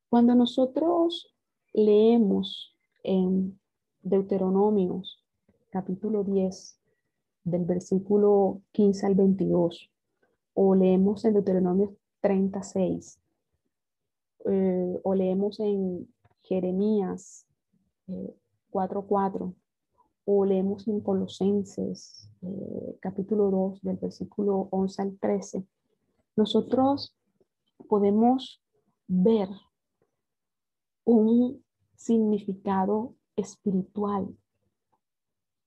Cuando 0.09 0.33
nosotros 0.33 1.35
leemos 1.73 2.73
en 3.03 3.59
Deuteronomios 4.01 5.23
capítulo 5.69 6.23
10 6.23 6.79
del 7.43 7.65
versículo 7.65 8.61
15 8.71 9.05
al 9.07 9.15
22 9.15 9.91
o 10.53 10.73
leemos 10.73 11.25
en 11.25 11.33
Deuteronomio 11.33 11.97
36 12.21 13.19
eh, 14.45 14.99
o 15.03 15.15
leemos 15.15 15.59
en 15.59 16.07
Jeremías 16.43 17.45
4.4 18.07 19.51
eh, 19.51 19.55
o 20.25 20.43
leemos 20.43 20.87
en 20.87 21.01
Colosenses 21.01 22.29
eh, 22.41 22.97
capítulo 22.99 23.51
2 23.51 23.81
del 23.83 23.97
versículo 23.97 24.67
11 24.71 25.01
al 25.01 25.17
13, 25.19 25.65
nosotros 26.35 27.15
podemos 27.87 28.61
ver 29.07 29.49
un 31.03 31.63
significado 31.95 33.15
espiritual 33.35 34.35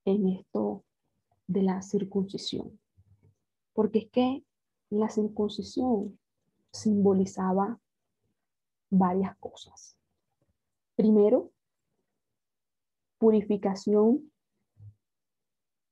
en 0.05 0.29
esto 0.29 0.85
de 1.47 1.63
la 1.63 1.81
circuncisión. 1.83 2.79
Porque 3.73 4.01
es 4.01 4.11
que 4.11 4.45
la 4.91 5.09
circuncisión 5.09 6.19
simbolizaba 6.73 7.81
varias 8.91 9.37
cosas. 9.39 9.97
Primero, 10.97 11.53
purificación 13.19 14.33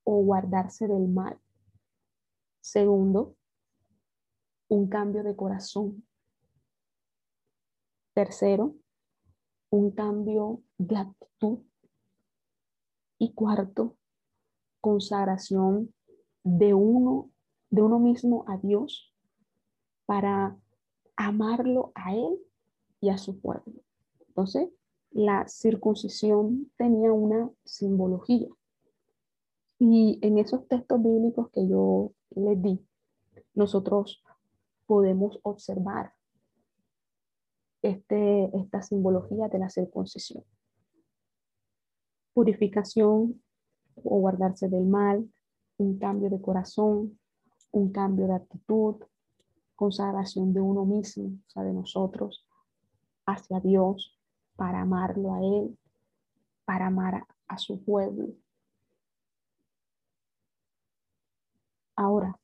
o 0.08 0.22
guardarse 0.22 0.86
del 0.86 1.08
mal. 1.08 1.36
Segundo, 2.60 3.34
un 4.68 4.88
cambio 4.88 5.24
de 5.24 5.34
corazón. 5.34 6.06
Tercero, 8.14 8.76
un 9.70 9.90
cambio 9.90 10.62
de 10.78 10.96
actitud. 10.96 11.58
Y 13.18 13.32
cuarto, 13.32 13.96
consagración 14.80 15.92
de 16.44 16.72
uno, 16.72 17.30
de 17.70 17.82
uno 17.82 17.98
mismo 17.98 18.44
a 18.46 18.58
Dios 18.58 19.12
para 20.04 20.56
amarlo 21.16 21.90
a 21.96 22.14
Él 22.14 22.38
y 23.00 23.08
a 23.08 23.18
su 23.18 23.40
pueblo. 23.40 23.82
Entonces, 24.28 24.68
la 25.10 25.48
circuncisión 25.48 26.70
tenía 26.76 27.12
una 27.12 27.50
simbología. 27.64 28.48
Y 29.78 30.18
en 30.22 30.38
esos 30.38 30.66
textos 30.68 31.02
bíblicos 31.02 31.50
que 31.50 31.68
yo 31.68 32.12
les 32.30 32.60
di, 32.62 32.86
nosotros 33.54 34.22
podemos 34.86 35.38
observar 35.42 36.14
este, 37.82 38.56
esta 38.56 38.82
simbología 38.82 39.48
de 39.48 39.58
la 39.58 39.68
circuncisión. 39.68 40.44
Purificación 42.32 43.42
o 43.96 44.20
guardarse 44.20 44.68
del 44.68 44.86
mal, 44.86 45.30
un 45.78 45.98
cambio 45.98 46.30
de 46.30 46.40
corazón, 46.40 47.18
un 47.72 47.92
cambio 47.92 48.26
de 48.26 48.34
actitud, 48.34 48.96
consagración 49.74 50.52
de 50.54 50.60
uno 50.60 50.84
mismo, 50.84 51.38
o 51.46 51.50
sea, 51.50 51.62
de 51.62 51.72
nosotros, 51.72 52.46
hacia 53.26 53.60
Dios, 53.60 54.18
para 54.56 54.80
amarlo 54.80 55.34
a 55.34 55.40
Él, 55.40 55.78
para 56.64 56.86
amar 56.86 57.26
a 57.46 57.58
su 57.58 57.84
pueblo. 57.84 58.28
Ahora, 61.96 62.38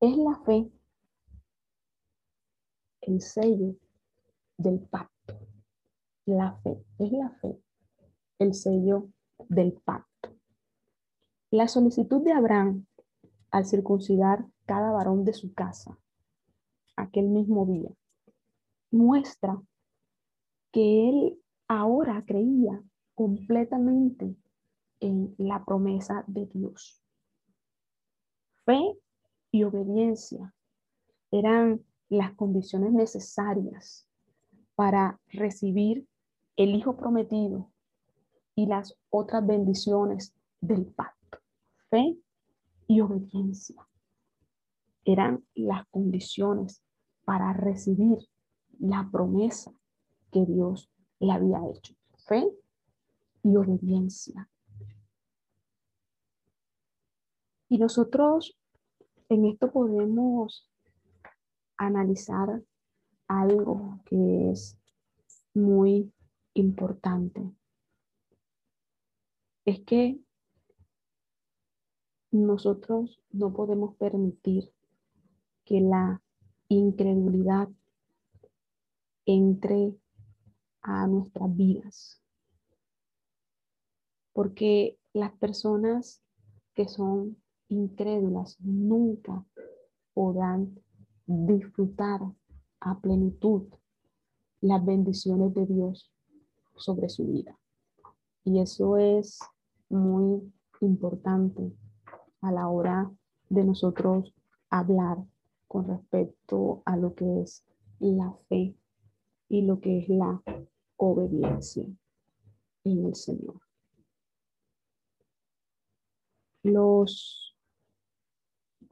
es 0.00 0.16
la 0.18 0.38
fe 0.44 0.70
el 3.00 3.20
sello 3.20 3.74
del 4.58 4.80
pacto. 4.80 5.38
La 6.26 6.56
fe, 6.62 6.84
es 6.98 7.12
la 7.12 7.30
fe 7.40 7.58
el 8.38 8.54
sello 8.54 9.08
del 9.48 9.72
pacto. 9.72 10.36
La 11.50 11.68
solicitud 11.68 12.22
de 12.22 12.32
Abraham 12.32 12.86
al 13.50 13.64
circuncidar 13.64 14.46
cada 14.66 14.90
varón 14.90 15.24
de 15.24 15.32
su 15.32 15.54
casa 15.54 15.98
aquel 16.96 17.28
mismo 17.28 17.66
día 17.66 17.90
muestra 18.90 19.60
que 20.72 21.08
él 21.08 21.40
ahora 21.68 22.24
creía 22.26 22.82
completamente 23.14 24.36
en 25.04 25.34
la 25.36 25.64
promesa 25.64 26.24
de 26.26 26.46
Dios. 26.46 27.02
Fe 28.64 28.96
y 29.50 29.62
obediencia 29.64 30.54
eran 31.30 31.84
las 32.08 32.32
condiciones 32.34 32.92
necesarias 32.92 34.08
para 34.74 35.20
recibir 35.28 36.06
el 36.56 36.74
Hijo 36.74 36.96
prometido 36.96 37.70
y 38.54 38.66
las 38.66 38.96
otras 39.10 39.46
bendiciones 39.46 40.34
del 40.60 40.86
pacto. 40.86 41.38
Fe 41.90 42.16
y 42.86 43.00
obediencia 43.00 43.86
eran 45.04 45.44
las 45.54 45.86
condiciones 45.88 46.82
para 47.26 47.52
recibir 47.52 48.18
la 48.78 49.06
promesa 49.12 49.72
que 50.32 50.46
Dios 50.46 50.90
le 51.20 51.32
había 51.32 51.60
hecho. 51.70 51.94
Fe 52.26 52.48
y 53.42 53.56
obediencia. 53.56 54.48
Y 57.74 57.78
nosotros 57.78 58.56
en 59.28 59.46
esto 59.46 59.72
podemos 59.72 60.70
analizar 61.76 62.62
algo 63.26 63.98
que 64.06 64.52
es 64.52 64.78
muy 65.54 66.12
importante. 66.52 67.42
Es 69.64 69.80
que 69.80 70.20
nosotros 72.30 73.20
no 73.32 73.52
podemos 73.52 73.96
permitir 73.96 74.72
que 75.64 75.80
la 75.80 76.22
incredulidad 76.68 77.68
entre 79.26 79.98
a 80.80 81.08
nuestras 81.08 81.56
vidas. 81.56 82.22
Porque 84.32 84.96
las 85.12 85.32
personas 85.32 86.22
que 86.74 86.86
son 86.88 87.42
incrédulas 87.68 88.58
nunca 88.60 89.44
podrán 90.12 90.78
disfrutar 91.26 92.20
a 92.80 92.98
plenitud 93.00 93.62
las 94.60 94.84
bendiciones 94.84 95.54
de 95.54 95.66
Dios 95.66 96.10
sobre 96.76 97.08
su 97.08 97.26
vida. 97.26 97.58
Y 98.44 98.60
eso 98.60 98.96
es 98.96 99.38
muy 99.88 100.52
importante 100.80 101.72
a 102.40 102.52
la 102.52 102.68
hora 102.68 103.10
de 103.48 103.64
nosotros 103.64 104.34
hablar 104.70 105.18
con 105.68 105.88
respecto 105.88 106.82
a 106.84 106.96
lo 106.96 107.14
que 107.14 107.42
es 107.42 107.64
la 108.00 108.34
fe 108.48 108.76
y 109.48 109.62
lo 109.62 109.80
que 109.80 110.00
es 110.00 110.08
la 110.08 110.42
obediencia 110.96 111.84
en 112.84 113.06
el 113.06 113.14
Señor. 113.14 113.60
Los, 116.62 117.43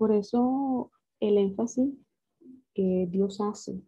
por 0.03 0.11
eso 0.11 0.91
el 1.21 1.39
énfasis 1.39 1.95
que 2.75 3.07
Dios 3.09 3.41
hace 3.41 3.81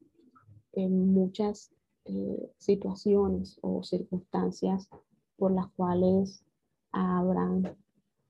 en 0.70 1.12
muchas 1.12 1.74
eh, 2.04 2.52
situaciones 2.56 3.58
o 3.62 3.82
circunstancias 3.82 4.88
por 5.36 5.50
las 5.50 5.66
cuales 5.72 6.44
Abraham 6.92 7.64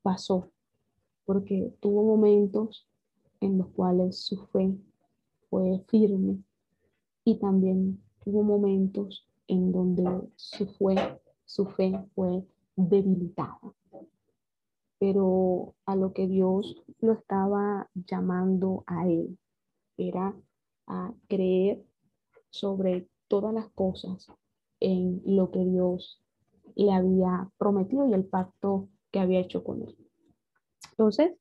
pasó, 0.01 0.51
porque 1.27 1.75
tuvo 1.81 2.17
momentos 2.17 2.89
en 3.43 3.59
los 3.59 3.69
cuales 3.73 4.19
su 4.19 4.47
fe 4.47 4.75
fue 5.51 5.85
firme 5.89 6.43
y 7.23 7.39
también 7.39 8.03
tuvo 8.25 8.43
momentos 8.45 9.29
en 9.47 9.73
donde 9.73 10.27
su, 10.37 10.67
fue, 10.69 10.97
su 11.45 11.67
fe 11.67 12.03
fue 12.15 12.47
debilitada. 12.77 13.61
Pero 14.99 15.75
a 15.87 15.97
lo 15.97 16.13
que 16.13 16.27
Dios 16.27 16.83
lo 17.01 17.13
estaba 17.13 17.89
llamando 17.95 18.85
a 18.87 19.09
él 19.09 19.39
era 19.97 20.35
a 20.87 21.13
creer 21.29 21.85
sobre 22.51 23.09
todas 23.29 23.53
las 23.53 23.69
cosas 23.71 24.27
en 24.81 25.23
lo 25.25 25.51
que 25.51 25.65
Dios 25.65 26.23
le 26.77 26.93
había 26.93 27.51
prometido 27.59 28.09
y 28.09 28.15
el 28.15 28.25
pacto 28.25 28.89
que 29.11 29.21
había 29.21 29.41
hecho 29.41 29.65
con 29.65 29.83
él. 29.83 29.97
Entonces, 30.91 31.37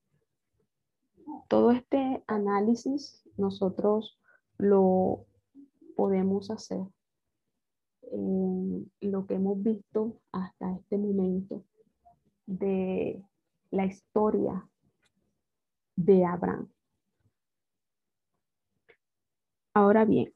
todo 1.48 1.72
este 1.72 2.24
análisis 2.28 3.24
nosotros 3.38 4.18
lo 4.58 5.26
podemos 5.96 6.50
hacer 6.50 6.82
en 8.12 8.92
lo 9.02 9.26
que 9.26 9.36
hemos 9.36 9.62
visto 9.62 10.20
hasta 10.32 10.74
este 10.76 10.98
momento 10.98 11.63
de 12.46 13.24
la 13.74 13.88
historia 13.88 14.70
de 15.96 16.24
Abraham. 16.26 16.70
Ahora 19.74 20.06
bien, 20.06 20.32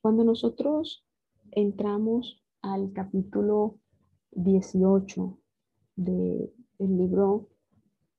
cuando 0.00 0.22
nosotros 0.22 1.04
entramos 1.50 2.44
al 2.62 2.92
capítulo 2.92 3.80
18 4.30 5.36
del 5.96 6.52
libro 6.78 7.48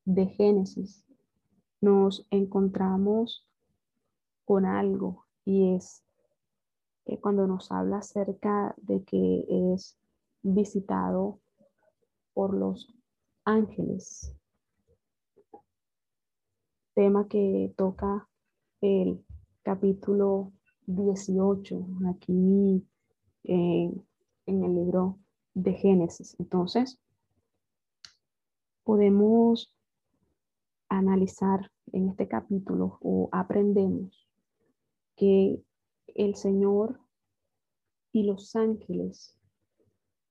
de 0.04 0.28
Génesis, 0.28 1.06
nos 1.80 2.28
encontramos 2.30 3.48
con 4.44 4.66
algo 4.66 5.28
y 5.46 5.76
es 5.76 6.04
que 7.06 7.22
cuando 7.22 7.48
nos 7.48 7.72
habla 7.72 8.00
acerca 8.00 8.76
de 8.82 9.02
que 9.06 9.46
es 9.74 9.98
visitado 10.44 11.40
por 12.34 12.54
los 12.54 12.94
ángeles, 13.46 14.36
tema 16.94 17.28
que 17.28 17.74
toca 17.78 18.28
el 18.82 19.24
capítulo 19.64 20.52
18 20.88 21.88
aquí 22.10 22.86
en, 23.44 24.06
en 24.46 24.64
el 24.64 24.76
libro 24.76 25.20
de 25.54 25.74
Génesis. 25.74 26.36
Entonces, 26.40 27.00
podemos 28.84 29.76
analizar 30.90 31.72
en 31.94 32.10
este 32.10 32.28
capítulo 32.28 32.98
o 33.02 33.30
aprendemos 33.32 34.28
que 35.16 35.64
el 36.08 36.36
Señor 36.36 37.00
y 38.12 38.24
los 38.24 38.56
ángeles 38.56 39.38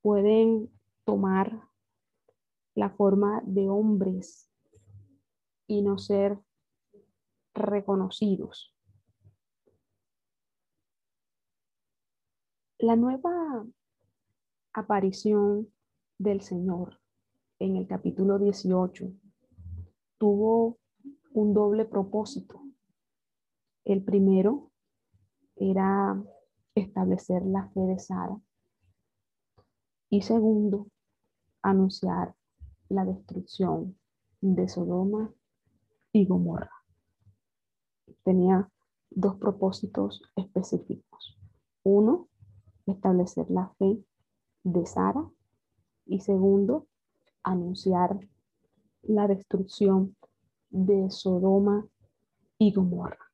pueden 0.02 0.70
tomar 1.04 1.68
la 2.74 2.90
forma 2.90 3.42
de 3.46 3.68
hombres 3.68 4.50
y 5.66 5.82
no 5.82 5.98
ser 5.98 6.38
reconocidos. 7.54 8.74
La 12.78 12.96
nueva 12.96 13.66
aparición 14.72 15.72
del 16.18 16.40
Señor 16.40 17.00
en 17.58 17.76
el 17.76 17.86
capítulo 17.86 18.38
18 18.38 19.12
tuvo 20.18 20.78
un 21.32 21.52
doble 21.52 21.84
propósito. 21.84 22.60
El 23.84 24.02
primero 24.02 24.70
era 25.56 26.22
establecer 26.74 27.44
la 27.44 27.68
fe 27.68 27.80
de 27.80 27.98
Sara 27.98 28.40
y 30.08 30.22
segundo, 30.22 30.88
anunciar 31.62 32.34
la 32.88 33.04
destrucción 33.04 33.98
de 34.40 34.68
Sodoma 34.68 35.32
y 36.12 36.26
Gomorra. 36.26 36.79
Tenía 38.24 38.68
dos 39.10 39.36
propósitos 39.36 40.22
específicos. 40.36 41.38
Uno, 41.82 42.28
establecer 42.86 43.50
la 43.50 43.68
fe 43.78 44.04
de 44.62 44.86
Sara 44.86 45.28
y 46.06 46.20
segundo, 46.20 46.86
anunciar 47.42 48.18
la 49.02 49.26
destrucción 49.26 50.16
de 50.70 51.10
Sodoma 51.10 51.86
y 52.58 52.72
Gomorra. 52.72 53.30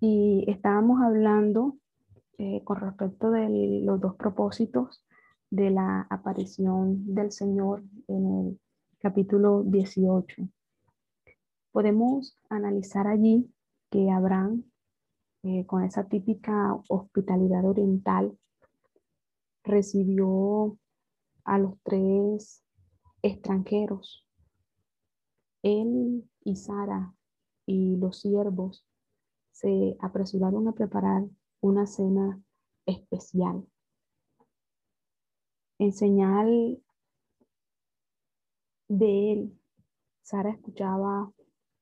Y 0.00 0.44
estábamos 0.48 1.02
hablando 1.02 1.76
eh, 2.38 2.62
con 2.64 2.80
respecto 2.80 3.30
de 3.30 3.82
los 3.84 4.00
dos 4.00 4.14
propósitos 4.14 5.04
de 5.50 5.70
la 5.70 6.06
aparición 6.10 7.14
del 7.14 7.32
Señor 7.32 7.82
en 8.08 8.26
el 8.26 8.60
capítulo 9.00 9.62
18. 9.64 10.48
Podemos 11.72 12.36
analizar 12.48 13.06
allí 13.06 13.52
que 13.90 14.10
Abraham, 14.10 14.64
eh, 15.42 15.66
con 15.66 15.84
esa 15.84 16.04
típica 16.04 16.80
hospitalidad 16.88 17.64
oriental, 17.64 18.38
recibió 19.64 20.78
a 21.44 21.58
los 21.58 21.74
tres 21.82 22.62
extranjeros. 23.22 24.24
Él 25.62 26.28
y 26.44 26.56
Sara 26.56 27.14
y 27.66 27.96
los 27.96 28.20
siervos 28.20 28.86
se 29.50 29.96
apresuraron 30.00 30.68
a 30.68 30.72
preparar 30.72 31.24
una 31.60 31.86
cena 31.86 32.40
especial. 32.86 33.66
En 35.80 35.94
señal 35.94 36.78
de 38.86 39.32
él, 39.32 39.58
Sara 40.20 40.50
escuchaba 40.50 41.32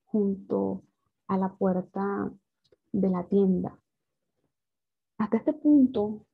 junto 0.04 0.84
a 1.26 1.36
la 1.36 1.56
puerta 1.56 2.32
de 2.92 3.10
la 3.10 3.24
tienda. 3.26 3.76
Hasta 5.18 5.38
este 5.38 5.52
punto 5.52 6.24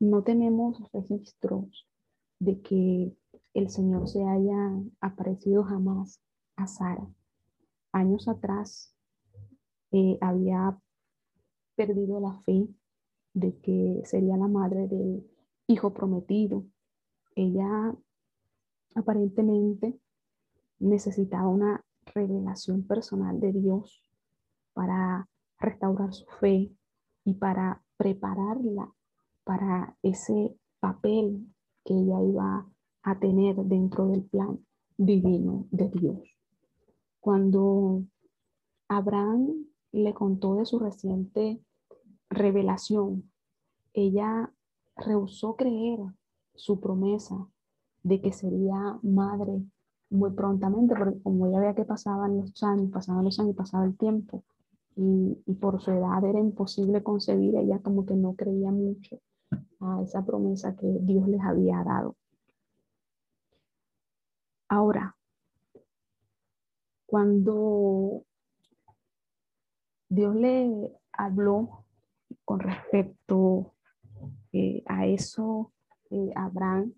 no 0.00 0.22
tenemos 0.22 0.80
registros 0.94 1.86
de 2.38 2.62
que 2.62 3.14
el 3.52 3.68
Señor 3.68 4.08
se 4.08 4.24
haya 4.24 4.72
aparecido 5.02 5.64
jamás 5.64 6.22
a 6.56 6.66
Sara. 6.66 7.06
Años 7.92 8.28
atrás 8.28 8.94
eh, 9.92 10.16
había 10.22 10.80
perdido 11.76 12.18
la 12.18 12.40
fe 12.46 12.66
de 13.34 13.58
que 13.60 14.00
sería 14.06 14.38
la 14.38 14.48
madre 14.48 14.88
del 14.88 15.30
hijo 15.66 15.92
prometido. 15.92 16.64
Ella 17.38 17.94
aparentemente 18.96 19.96
necesitaba 20.80 21.46
una 21.46 21.84
revelación 22.12 22.84
personal 22.84 23.38
de 23.38 23.52
Dios 23.52 24.02
para 24.72 25.28
restaurar 25.60 26.12
su 26.12 26.26
fe 26.40 26.74
y 27.24 27.34
para 27.34 27.84
prepararla 27.96 28.92
para 29.44 29.96
ese 30.02 30.58
papel 30.80 31.46
que 31.84 31.94
ella 31.94 32.20
iba 32.24 32.66
a 33.04 33.18
tener 33.20 33.54
dentro 33.54 34.08
del 34.08 34.24
plan 34.24 34.58
divino 34.96 35.68
de 35.70 35.90
Dios. 35.90 36.18
Cuando 37.20 38.02
Abraham 38.88 39.64
le 39.92 40.12
contó 40.12 40.56
de 40.56 40.66
su 40.66 40.80
reciente 40.80 41.62
revelación, 42.30 43.30
ella 43.92 44.52
rehusó 44.96 45.54
creer 45.54 46.00
su 46.58 46.80
promesa 46.80 47.48
de 48.02 48.20
que 48.20 48.32
sería 48.32 48.98
madre 49.02 49.62
muy 50.10 50.30
prontamente, 50.32 50.94
porque 50.96 51.20
como 51.22 51.50
ya 51.50 51.60
veía 51.60 51.74
que 51.74 51.84
pasaban 51.84 52.38
los 52.38 52.62
años, 52.62 52.90
pasaban 52.90 53.24
los 53.24 53.38
años, 53.38 53.56
pasaba 53.56 53.84
el 53.84 53.96
tiempo, 53.96 54.44
y, 54.96 55.38
y, 55.46 55.54
por 55.54 55.80
su 55.80 55.92
edad 55.92 56.24
era 56.24 56.40
imposible 56.40 57.02
concebir, 57.02 57.54
ella 57.56 57.78
como 57.80 58.04
que 58.04 58.14
no 58.14 58.34
creía 58.34 58.72
mucho 58.72 59.20
a 59.80 60.02
esa 60.02 60.24
promesa 60.24 60.74
que 60.76 60.86
Dios 61.02 61.28
les 61.28 61.40
había 61.40 61.84
dado. 61.84 62.16
Ahora, 64.68 65.16
cuando 67.06 68.24
Dios 70.08 70.34
le 70.34 70.92
habló 71.12 71.84
con 72.44 72.60
respecto 72.60 73.74
eh, 74.52 74.82
a 74.86 75.06
eso, 75.06 75.72
eh, 76.10 76.32
Abraham, 76.34 76.92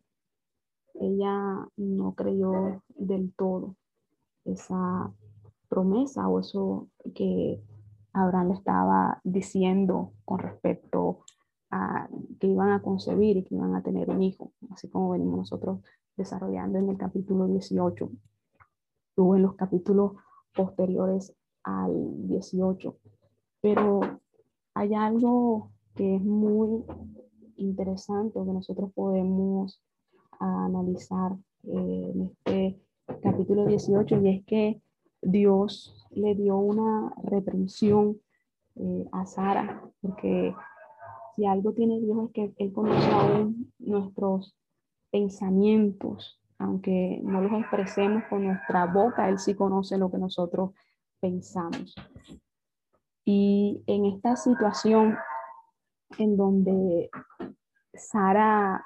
ella 0.95 1.69
no 1.77 2.15
creyó 2.15 2.83
del 2.97 3.33
todo 3.35 3.77
esa 4.45 5.13
promesa 5.69 6.29
o 6.29 6.41
eso 6.41 6.89
que 7.15 7.63
Abraham 8.13 8.49
le 8.49 8.55
estaba 8.55 9.21
diciendo 9.25 10.13
con 10.25 10.41
respecto 10.41 11.21
a 11.71 12.09
que 12.41 12.49
iban 12.49 12.71
a 12.73 12.83
concebir 12.83 13.37
y 13.37 13.45
que 13.45 13.55
iban 13.55 13.75
a 13.77 13.83
tener 13.83 14.11
un 14.11 14.23
hijo, 14.23 14.53
así 14.71 14.89
como 14.89 15.11
venimos 15.11 15.39
nosotros 15.39 15.81
desarrollando 16.17 16.79
en 16.79 16.91
el 16.91 16.99
capítulo 16.99 17.47
18 17.47 18.11
o 19.17 19.37
en 19.37 19.43
los 19.43 19.55
capítulos 19.55 20.13
posteriores 20.55 21.35
al 21.63 22.27
18. 22.27 22.97
Pero 23.61 24.01
hay 24.75 24.95
algo 24.95 25.71
que 25.95 26.17
es 26.17 26.23
muy 26.23 26.85
interesante 27.61 28.41
que 28.45 28.53
nosotros 28.53 28.91
podemos 28.93 29.83
analizar 30.39 31.33
eh, 31.65 32.13
en 32.15 32.23
este 32.23 32.81
capítulo 33.23 33.67
18 33.67 34.21
y 34.23 34.29
es 34.29 34.45
que 34.47 34.83
Dios 35.23 36.07
le 36.11 36.35
dio 36.35 36.57
una 36.57 37.13
reprensión 37.23 38.19
eh, 38.77 39.07
a 39.13 39.27
Sara, 39.27 39.83
porque 40.01 40.55
si 41.37 41.47
algo 41.47 41.73
tiene 41.73 42.01
Dios 42.01 42.19
es 42.25 42.33
que 42.33 42.55
Él 42.57 42.73
conoce 42.73 43.11
aún 43.11 43.73
nuestros 43.79 44.57
pensamientos, 45.11 46.41
aunque 46.59 47.21
no 47.23 47.41
los 47.41 47.53
expresemos 47.61 48.23
con 48.31 48.45
nuestra 48.45 48.87
boca, 48.87 49.29
Él 49.29 49.39
sí 49.39 49.55
conoce 49.55 49.99
lo 49.99 50.11
que 50.11 50.19
nosotros 50.19 50.71
pensamos. 51.21 51.95
Y 53.25 53.83
en 53.87 54.07
esta 54.07 54.37
situación 54.37 55.17
en 56.19 56.37
donde 56.37 57.11
Sara 57.95 58.85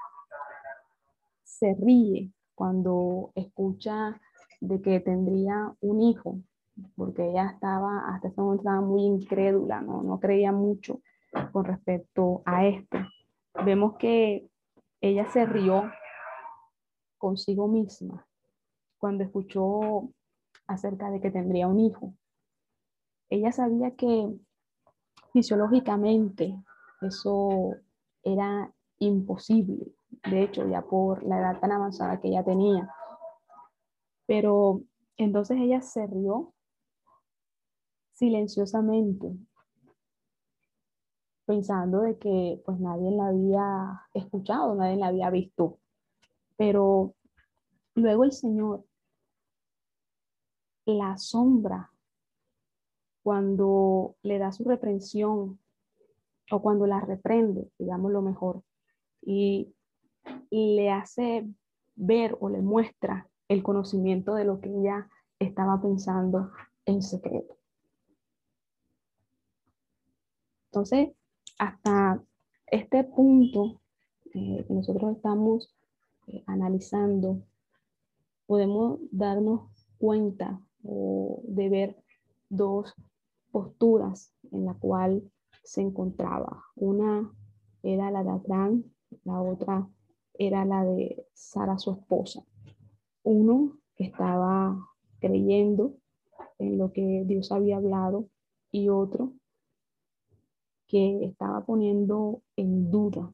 se 1.42 1.74
ríe 1.74 2.30
cuando 2.54 3.32
escucha 3.34 4.20
de 4.60 4.80
que 4.80 5.00
tendría 5.00 5.74
un 5.80 6.00
hijo, 6.00 6.38
porque 6.96 7.30
ella 7.30 7.50
estaba, 7.50 8.08
hasta 8.08 8.28
ese 8.28 8.40
momento 8.40 8.62
estaba 8.62 8.80
muy 8.80 9.02
incrédula, 9.02 9.80
no, 9.80 10.02
no 10.02 10.18
creía 10.20 10.52
mucho 10.52 11.00
con 11.52 11.64
respecto 11.64 12.42
a 12.44 12.66
esto. 12.66 12.98
Vemos 13.64 13.96
que 13.98 14.48
ella 15.00 15.26
se 15.32 15.46
rió 15.46 15.84
consigo 17.18 17.68
misma 17.68 18.26
cuando 18.98 19.24
escuchó 19.24 20.10
acerca 20.66 21.10
de 21.10 21.20
que 21.20 21.30
tendría 21.30 21.68
un 21.68 21.80
hijo. 21.80 22.14
Ella 23.28 23.52
sabía 23.52 23.90
que 23.92 24.34
fisiológicamente 25.32 26.56
eso 27.04 27.76
era 28.22 28.72
imposible, 28.98 29.94
de 30.30 30.42
hecho, 30.42 30.68
ya 30.68 30.82
por 30.82 31.22
la 31.24 31.38
edad 31.38 31.60
tan 31.60 31.72
avanzada 31.72 32.20
que 32.20 32.28
ella 32.28 32.44
tenía. 32.44 32.88
Pero 34.26 34.82
entonces 35.16 35.58
ella 35.60 35.80
se 35.82 36.06
rió 36.06 36.54
silenciosamente 38.12 39.36
pensando 41.46 42.00
de 42.00 42.18
que 42.18 42.62
pues 42.64 42.80
nadie 42.80 43.10
la 43.10 43.26
había 43.28 44.02
escuchado, 44.14 44.74
nadie 44.74 44.96
la 44.96 45.08
había 45.08 45.30
visto. 45.30 45.78
Pero 46.56 47.14
luego 47.94 48.24
el 48.24 48.32
Señor 48.32 48.84
la 50.86 51.16
sombra 51.16 51.90
cuando 53.22 54.16
le 54.22 54.38
da 54.38 54.52
su 54.52 54.64
reprensión 54.64 55.58
o 56.50 56.61
cuando 56.61 56.87
la 56.87 57.00
reprende, 57.00 57.70
digamos 57.78 58.12
lo 58.12 58.22
mejor, 58.22 58.62
y 59.22 59.74
le 60.50 60.90
hace 60.90 61.48
ver 61.96 62.37
o 62.40 62.48
le 62.48 62.61
muestra 62.61 63.28
el 63.48 63.62
conocimiento 63.62 64.35
de 64.35 64.44
lo 64.44 64.61
que 64.61 64.70
ella 64.70 65.09
estaba 65.38 65.80
pensando 65.80 66.50
en 66.87 67.02
secreto. 67.02 67.57
Entonces, 70.70 71.11
hasta 71.59 72.20
este 72.66 73.04
punto 73.04 73.80
eh, 74.35 74.64
que 74.66 74.74
nosotros 74.74 75.16
estamos 75.16 75.72
eh, 76.26 76.42
analizando, 76.46 77.42
podemos 78.46 78.98
darnos 79.12 79.70
cuenta 79.98 80.61
o 80.83 81.40
de 81.44 81.68
ver 81.68 81.96
dos 82.48 82.92
posturas 83.52 84.33
en 84.50 84.66
la 84.66 84.74
cual 84.74 85.22
se 85.64 85.81
encontraba. 85.81 86.64
Una 86.77 87.33
era 87.83 88.11
la 88.11 88.22
de 88.22 88.31
Abraham, 88.31 88.85
la 89.24 89.40
otra 89.42 89.88
era 90.35 90.64
la 90.64 90.85
de 90.85 91.27
Sara, 91.33 91.79
su 91.79 91.92
esposa. 91.92 92.44
Uno 93.22 93.79
que 93.96 94.05
estaba 94.05 94.77
creyendo 95.18 95.96
en 96.59 96.79
lo 96.79 96.92
que 96.92 97.24
Dios 97.27 97.50
había 97.50 97.79
hablado 97.79 98.29
y 98.70 98.88
otro 98.88 99.33
que 100.87 101.24
estaba 101.24 101.64
poniendo 101.64 102.42
en 102.57 102.90
duda 102.90 103.33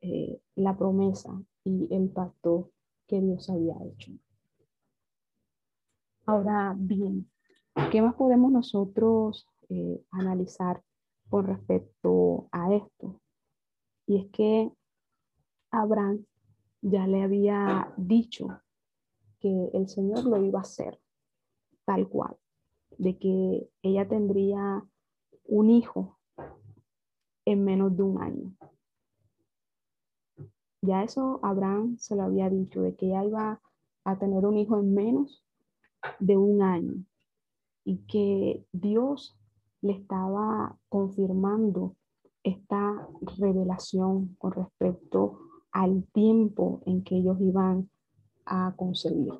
eh, 0.00 0.40
la 0.56 0.76
promesa 0.76 1.42
y 1.64 1.88
el 1.94 2.10
pacto 2.10 2.70
que 3.06 3.20
Dios 3.20 3.48
había 3.48 3.76
hecho. 3.84 4.12
Ahora 6.26 6.74
bien, 6.76 7.30
¿qué 7.90 8.02
más 8.02 8.14
podemos 8.14 8.52
nosotros 8.52 9.46
eh, 9.68 10.02
analizar 10.10 10.82
con 11.34 11.48
respecto 11.48 12.46
a 12.52 12.72
esto? 12.72 13.20
Y 14.06 14.18
es 14.18 14.30
que 14.30 14.70
Abraham 15.72 16.24
ya 16.80 17.08
le 17.08 17.24
había 17.24 17.92
dicho 17.96 18.60
que 19.40 19.68
el 19.74 19.88
Señor 19.88 20.26
lo 20.26 20.40
iba 20.44 20.60
a 20.60 20.62
hacer 20.62 21.00
tal 21.84 22.08
cual, 22.08 22.36
de 22.98 23.18
que 23.18 23.68
ella 23.82 24.06
tendría 24.06 24.84
un 25.46 25.70
hijo 25.70 26.20
en 27.44 27.64
menos 27.64 27.96
de 27.96 28.04
un 28.04 28.22
año. 28.22 28.54
Ya 30.82 31.02
eso 31.02 31.40
Abraham 31.42 31.98
se 31.98 32.14
lo 32.14 32.22
había 32.22 32.48
dicho, 32.48 32.80
de 32.80 32.94
que 32.94 33.06
ella 33.06 33.24
iba 33.24 33.60
a 34.04 34.18
tener 34.20 34.46
un 34.46 34.56
hijo 34.56 34.78
en 34.78 34.94
menos 34.94 35.44
de 36.20 36.36
un 36.36 36.62
año 36.62 37.04
y 37.82 38.06
que 38.06 38.64
Dios 38.70 39.36
le 39.84 39.92
estaba 39.92 40.74
confirmando 40.88 41.94
esta 42.42 43.06
revelación 43.38 44.34
con 44.38 44.52
respecto 44.52 45.38
al 45.72 46.04
tiempo 46.04 46.80
en 46.86 47.04
que 47.04 47.16
ellos 47.16 47.38
iban 47.38 47.90
a 48.46 48.72
concebir. 48.76 49.34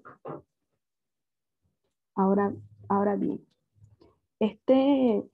Ahora, 2.14 2.54
ahora 2.90 3.16
bien, 3.16 3.42
este 4.38 5.26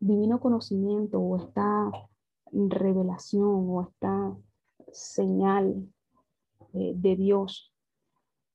divino 0.00 0.40
conocimiento 0.40 1.20
o 1.20 1.36
esta 1.36 1.90
revelación 2.52 3.68
o 3.68 3.82
esta 3.82 4.34
señal 4.92 5.92
eh, 6.72 6.94
de 6.96 7.16
Dios 7.16 7.70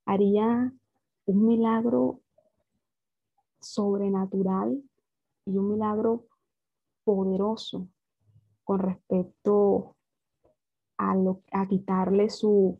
haría 0.05 0.73
un 1.25 1.45
milagro 1.45 2.21
sobrenatural 3.59 4.81
y 5.47 5.57
un 5.57 5.69
milagro 5.69 6.25
poderoso 7.03 7.87
con 8.63 8.79
respecto 8.79 9.95
a, 10.97 11.15
a 11.51 11.67
quitarle 11.67 12.29
su 12.29 12.79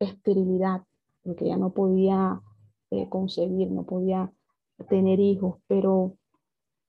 esterilidad, 0.00 0.82
porque 1.22 1.46
ya 1.46 1.56
no 1.56 1.70
podía 1.72 2.40
eh, 2.90 3.08
concebir, 3.08 3.70
no 3.70 3.84
podía 3.84 4.32
tener 4.88 5.20
hijos, 5.20 5.58
pero 5.68 6.16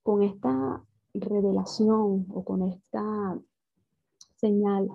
con 0.01 0.23
esta 0.23 0.83
revelación 1.13 2.25
o 2.33 2.43
con 2.43 2.63
esta 2.63 3.39
señal 4.35 4.89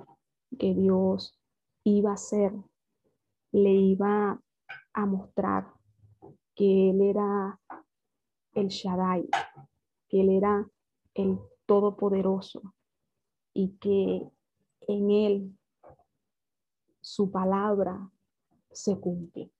que 0.59 0.74
Dios 0.74 1.38
iba 1.85 2.11
a 2.11 2.14
hacer, 2.14 2.52
le 3.52 3.72
iba 3.72 4.40
a 4.92 5.07
mostrar 5.07 5.68
que 6.57 6.90
Él 6.90 7.02
era 7.02 7.61
el 8.54 8.68
Shaddai, 8.68 9.28
que 10.08 10.20
Él 10.20 10.30
era 10.30 10.68
el 11.14 11.38
Todopoderoso 11.66 12.74
y 13.52 13.76
que 13.78 14.26
en 14.86 15.10
Él 15.10 15.58
su 17.00 17.30
palabra 17.30 18.10
se 18.70 18.98
cumple. 18.98 19.50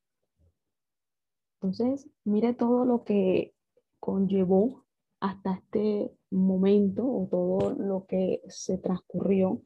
Entonces, 1.55 2.09
mire 2.25 2.55
todo 2.55 2.85
lo 2.85 3.05
que 3.05 3.55
conllevó 4.01 4.85
hasta 5.21 5.55
este 5.55 6.17
momento 6.31 7.05
o 7.05 7.27
todo 7.31 7.75
lo 7.75 8.07
que 8.07 8.43
se 8.49 8.79
transcurrió 8.79 9.61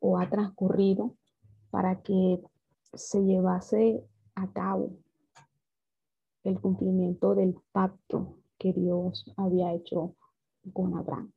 o 0.00 0.18
ha 0.18 0.28
transcurrido 0.28 1.16
para 1.70 2.02
que 2.02 2.42
se 2.94 3.22
llevase 3.24 4.04
a 4.34 4.52
cabo 4.52 4.96
el 6.42 6.60
cumplimiento 6.60 7.34
del 7.34 7.54
pacto 7.72 8.38
que 8.58 8.72
Dios 8.72 9.32
había 9.36 9.72
hecho 9.72 10.16
con 10.72 10.96
Abraham. 10.96 11.32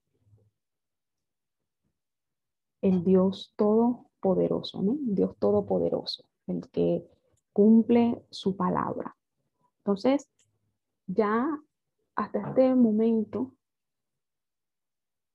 El 2.81 3.03
Dios 3.03 3.53
todopoderoso, 3.55 4.81
¿no? 4.81 4.97
Dios 5.01 5.35
todopoderoso, 5.37 6.23
el 6.47 6.69
que 6.69 7.05
cumple 7.53 8.23
su 8.29 8.55
palabra. 8.55 9.15
Entonces, 9.79 10.29
ya 11.07 11.47
hasta 12.15 12.49
este 12.49 12.75
momento, 12.75 13.53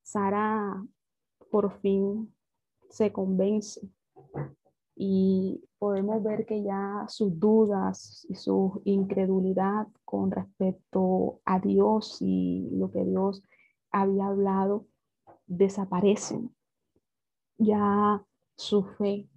Sara 0.03 0.85
por 1.51 1.81
fin 1.81 2.33
se 2.89 3.13
convence 3.13 3.81
y 4.97 5.65
podemos 5.79 6.23
ver 6.23 6.47
que 6.47 6.63
ya 6.63 7.05
sus 7.09 7.39
dudas 7.39 8.27
y 8.29 8.37
su 8.37 8.81
incredulidad 8.85 9.89
con 10.05 10.31
respecto 10.31 11.41
a 11.45 11.59
Dios 11.59 12.19
y 12.21 12.69
lo 12.73 12.91
que 12.91 13.05
Dios 13.05 13.43
había 13.95 14.27
hablado 14.27 14.87
desaparecen. 15.47 16.55
Ya 17.59 18.25
su 18.57 18.83
fe 18.83 19.29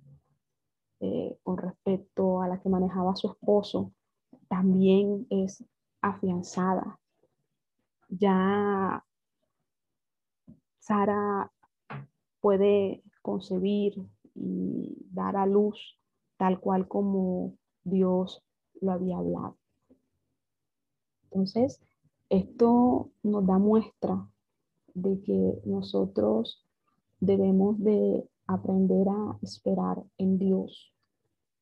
eh, 1.00 1.38
con 1.43 1.58
respecto 1.58 2.41
a 2.41 2.48
la 2.48 2.60
que 2.60 2.70
manejaba 2.70 3.15
su 3.15 3.28
esposo 3.28 3.93
también 4.48 5.28
es 5.30 5.63
afianzada. 6.02 7.00
Ya 8.10 9.06
Sara 10.80 11.52
puede 12.41 13.04
concebir 13.22 13.93
y 14.34 14.98
dar 15.12 15.36
a 15.38 15.46
luz 15.46 16.00
tal 16.38 16.60
cual 16.60 16.88
como 16.88 17.58
Dios 17.84 18.43
lo 18.82 18.91
había 18.91 19.17
hablado. 19.17 19.58
Entonces, 21.26 21.80
esto 22.30 23.12
nos 23.22 23.45
da 23.45 23.60
muestra 23.60 24.28
de 24.98 25.22
que 25.22 25.62
nosotros 25.66 26.66
debemos 27.20 27.80
de 27.80 28.28
aprender 28.48 29.08
a 29.08 29.38
esperar 29.43 30.04
en 30.18 30.39
Dios, 30.39 30.91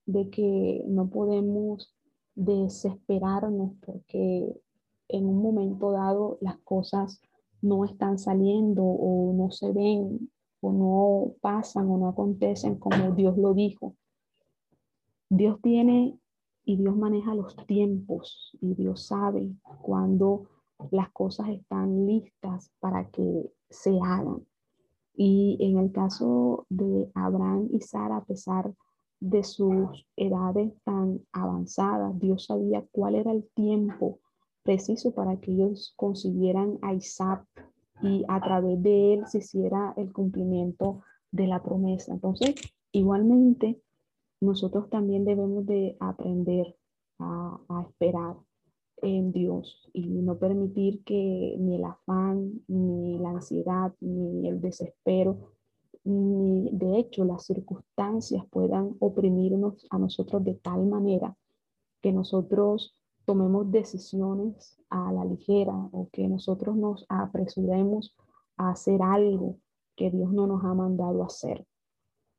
de 0.05 0.29
que 0.29 0.83
no 0.87 1.09
podemos 1.09 1.93
desesperarnos 2.35 3.73
porque 3.85 4.55
en 5.09 5.25
un 5.25 5.41
momento 5.41 5.91
dado 5.91 6.37
las 6.39 6.57
cosas 6.59 7.21
no 7.61 7.83
están 7.83 8.19
saliendo 8.19 8.83
o 8.83 9.33
no 9.33 9.51
se 9.51 9.71
ven 9.73 10.29
o 10.61 10.71
no 10.71 11.33
pasan 11.41 11.89
o 11.89 11.97
no 11.97 12.07
acontecen 12.07 12.75
como 12.75 13.11
Dios 13.11 13.37
lo 13.37 13.53
dijo. 13.53 13.95
Dios 15.29 15.59
tiene 15.61 16.17
y 16.63 16.77
Dios 16.77 16.95
maneja 16.95 17.35
los 17.35 17.55
tiempos 17.67 18.57
y 18.61 18.75
Dios 18.75 19.07
sabe 19.07 19.51
cuando 19.81 20.47
las 20.91 21.11
cosas 21.11 21.49
están 21.49 22.05
listas 22.05 22.71
para 22.79 23.09
que 23.09 23.51
se 23.69 23.91
hagan. 24.01 24.45
Y 25.15 25.57
en 25.61 25.79
el 25.79 25.91
caso 25.91 26.65
de 26.69 27.09
Abraham 27.13 27.69
y 27.71 27.81
Sara, 27.81 28.17
a 28.17 28.25
pesar 28.25 28.73
de 29.19 29.43
sus 29.43 30.05
edades 30.17 30.73
tan 30.83 31.21
avanzadas, 31.31 32.19
Dios 32.19 32.45
sabía 32.45 32.85
cuál 32.91 33.15
era 33.15 33.31
el 33.31 33.47
tiempo 33.55 34.19
preciso 34.63 35.13
para 35.13 35.39
que 35.39 35.51
ellos 35.51 35.93
consiguieran 35.95 36.79
a 36.81 36.93
Isaac 36.93 37.45
y 38.01 38.25
a 38.27 38.41
través 38.41 38.81
de 38.83 39.13
él 39.13 39.27
se 39.27 39.37
hiciera 39.37 39.93
el 39.95 40.11
cumplimiento 40.11 41.01
de 41.31 41.47
la 41.47 41.63
promesa. 41.63 42.13
Entonces, 42.13 42.55
igualmente, 42.91 43.81
nosotros 44.41 44.89
también 44.89 45.23
debemos 45.23 45.65
de 45.65 45.95
aprender 45.99 46.75
a, 47.19 47.59
esperar 47.89 48.35
en 49.01 49.31
Dios 49.31 49.89
y 49.93 50.07
no 50.07 50.37
permitir 50.37 51.03
que 51.03 51.55
ni 51.59 51.75
el 51.75 51.83
afán, 51.83 52.61
ni 52.67 53.17
la 53.19 53.29
ansiedad, 53.29 53.93
ni 53.99 54.47
el 54.47 54.61
desespero, 54.61 55.51
ni 56.03 56.69
de 56.71 56.99
hecho 56.99 57.25
las 57.25 57.45
circunstancias 57.45 58.43
puedan 58.49 58.95
oprimirnos 58.99 59.87
a 59.89 59.97
nosotros 59.97 60.43
de 60.43 60.55
tal 60.55 60.85
manera 60.85 61.35
que 62.01 62.11
nosotros 62.11 62.95
tomemos 63.25 63.71
decisiones 63.71 64.77
a 64.89 65.11
la 65.11 65.25
ligera 65.25 65.73
o 65.91 66.09
que 66.11 66.27
nosotros 66.27 66.75
nos 66.75 67.05
apresuremos 67.09 68.15
a 68.57 68.71
hacer 68.71 69.01
algo 69.01 69.57
que 69.95 70.11
Dios 70.11 70.31
no 70.31 70.45
nos 70.45 70.63
ha 70.63 70.73
mandado 70.73 71.23
hacer, 71.23 71.65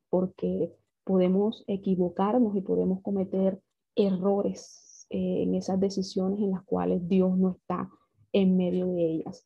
porque 0.09 0.73
podemos 1.03 1.63
equivocarnos 1.67 2.55
y 2.55 2.61
podemos 2.61 3.01
cometer 3.01 3.61
errores 3.95 4.86
eh, 5.09 5.43
en 5.43 5.55
esas 5.55 5.79
decisiones 5.79 6.39
en 6.39 6.51
las 6.51 6.63
cuales 6.63 7.07
Dios 7.07 7.37
no 7.37 7.51
está 7.51 7.89
en 8.33 8.57
medio 8.57 8.87
de 8.87 9.05
ellas. 9.05 9.45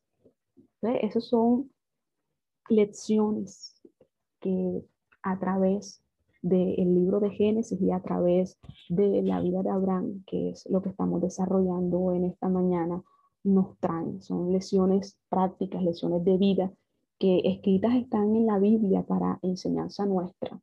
Entonces, 0.56 1.10
esas 1.10 1.24
son 1.24 1.70
lecciones 2.68 3.80
que 4.40 4.84
a 5.22 5.38
través 5.38 6.02
del 6.42 6.94
libro 6.94 7.20
de 7.20 7.30
Génesis 7.30 7.80
y 7.80 7.92
a 7.92 8.00
través 8.00 8.58
de 8.88 9.22
la 9.22 9.40
vida 9.40 9.62
de 9.62 9.70
Abraham, 9.70 10.24
que 10.26 10.50
es 10.50 10.68
lo 10.68 10.82
que 10.82 10.88
estamos 10.88 11.22
desarrollando 11.22 12.12
en 12.12 12.24
esta 12.24 12.48
mañana, 12.48 13.02
nos 13.44 13.78
traen. 13.78 14.20
Son 14.22 14.52
lecciones 14.52 15.16
prácticas, 15.28 15.82
lecciones 15.82 16.24
de 16.24 16.36
vida 16.36 16.72
que 17.18 17.40
escritas 17.44 17.94
están 17.94 18.34
en 18.34 18.46
la 18.46 18.58
Biblia 18.58 19.02
para 19.04 19.38
enseñanza 19.42 20.04
nuestra, 20.06 20.60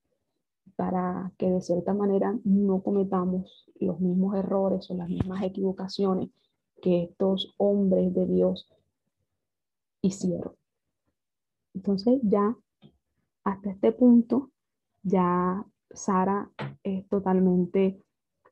para 0.79 1.33
que 1.37 1.49
de 1.49 1.59
cierta 1.59 1.93
manera 1.93 2.33
no 2.45 2.81
cometamos 2.81 3.69
los 3.81 3.99
mismos 3.99 4.33
errores 4.37 4.89
o 4.89 4.93
las 4.93 5.09
mismas 5.09 5.43
equivocaciones 5.43 6.29
que 6.81 7.03
estos 7.03 7.53
hombres 7.57 8.13
de 8.13 8.25
Dios 8.25 8.71
hicieron. 10.01 10.53
Entonces 11.73 12.21
ya 12.23 12.55
hasta 13.43 13.71
este 13.71 13.91
punto 13.91 14.51
ya 15.03 15.65
Sara 15.91 16.49
es 16.81 17.05
totalmente 17.09 18.01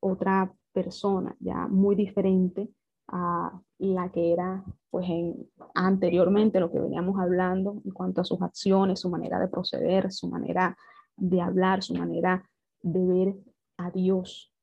otra 0.02 0.54
persona, 0.74 1.34
ya 1.40 1.70
muy 1.70 1.96
diferente 1.96 2.70
a 3.08 3.58
la 3.78 4.12
que 4.12 4.34
era 4.34 4.66
pues 4.90 5.08
en, 5.10 5.50
anteriormente 5.76 6.60
lo 6.60 6.70
que 6.74 6.82
veníamos 6.82 7.22
hablando 7.22 7.82
en 7.86 7.92
cuanto 7.92 8.20
a 8.20 8.26
sus 8.26 8.42
acciones, 8.42 9.00
su 9.00 9.10
manera 9.10 9.40
de 9.40 9.48
proceder, 9.48 10.12
su 10.12 10.28
manera 10.28 10.78
de 11.18 11.42
hablar, 11.42 11.84
su 11.84 11.96
manera 11.96 12.50
de 12.82 13.06
ver 13.06 13.36
a 13.78 13.92
Dios. 13.92 14.54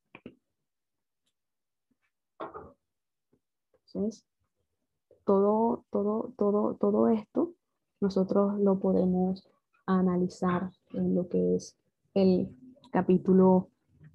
Entonces, 3.87 4.25
todo, 5.25 5.85
todo, 5.89 6.33
todo, 6.37 6.75
todo 6.75 7.07
esto 7.09 7.53
nosotros 8.01 8.59
lo 8.59 8.79
podemos 8.79 9.47
analizar 9.85 10.71
en 10.93 11.15
lo 11.15 11.27
que 11.27 11.55
es 11.55 11.77
el 12.13 12.49
capítulo 12.91 13.69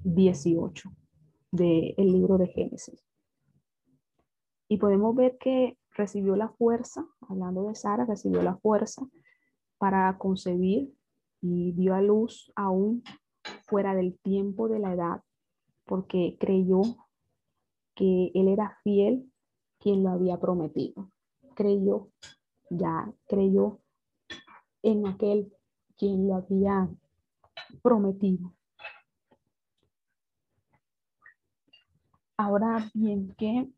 18 0.04 0.90
del 1.50 1.94
libro 1.96 2.38
de 2.38 2.46
Génesis. 2.48 3.04
Y 4.68 4.78
podemos 4.78 5.14
ver 5.16 5.36
que 5.38 5.76
recibió 5.92 6.36
la 6.36 6.48
fuerza, 6.48 7.04
hablando 7.28 7.64
de 7.64 7.74
Sara, 7.74 8.04
recibió 8.04 8.42
la 8.42 8.56
fuerza 8.56 9.02
para 9.78 10.16
concebir 10.18 10.94
y 11.40 11.72
dio 11.72 11.94
a 11.94 12.02
luz 12.02 12.52
aún 12.54 13.02
fuera 13.66 13.94
del 13.94 14.18
tiempo 14.18 14.68
de 14.68 14.78
la 14.78 14.92
edad, 14.92 15.22
porque 15.84 16.36
creyó 16.38 16.82
que 17.94 18.30
él 18.34 18.48
era 18.48 18.78
fiel 18.82 19.30
quien 19.78 20.02
lo 20.02 20.10
había 20.10 20.38
prometido. 20.38 21.10
Creyó, 21.54 22.10
ya 22.70 23.12
creyó 23.26 23.80
en 24.82 25.06
aquel 25.06 25.52
quien 25.96 26.28
lo 26.28 26.36
había 26.36 26.88
prometido. 27.82 28.54
Ahora 32.36 32.90
bien, 32.94 33.34
¿qué 33.36 33.70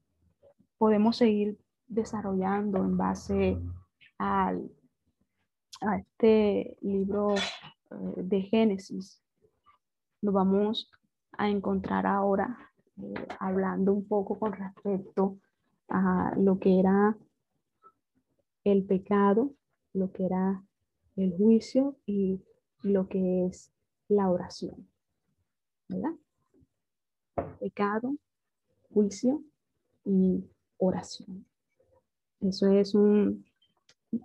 podemos 0.78 1.16
seguir 1.16 1.58
desarrollando 1.88 2.78
en 2.78 2.96
base 2.96 3.58
al, 4.18 4.70
a 5.82 5.98
este 5.98 6.76
libro 6.80 7.34
eh, 7.34 8.14
de 8.16 8.42
Génesis? 8.42 9.22
Lo 10.20 10.32
vamos 10.32 10.90
a 11.32 11.48
encontrar 11.48 12.06
ahora 12.06 12.72
eh, 13.00 13.14
hablando 13.40 13.92
un 13.92 14.06
poco 14.06 14.38
con 14.38 14.52
respecto 14.52 15.38
a 15.88 16.34
lo 16.36 16.58
que 16.58 16.78
era 16.78 17.16
el 18.64 18.84
pecado, 18.84 19.54
lo 19.92 20.12
que 20.12 20.26
era 20.26 20.62
el 21.16 21.36
juicio 21.36 21.96
y 22.06 22.40
lo 22.82 23.08
que 23.08 23.46
es 23.46 23.72
la 24.08 24.30
oración. 24.30 24.88
¿Verdad? 25.88 26.14
Pecado, 27.58 28.16
juicio 28.92 29.42
y 30.04 30.44
oración. 30.78 31.46
Eso 32.40 32.70
es 32.70 32.94
un 32.94 33.44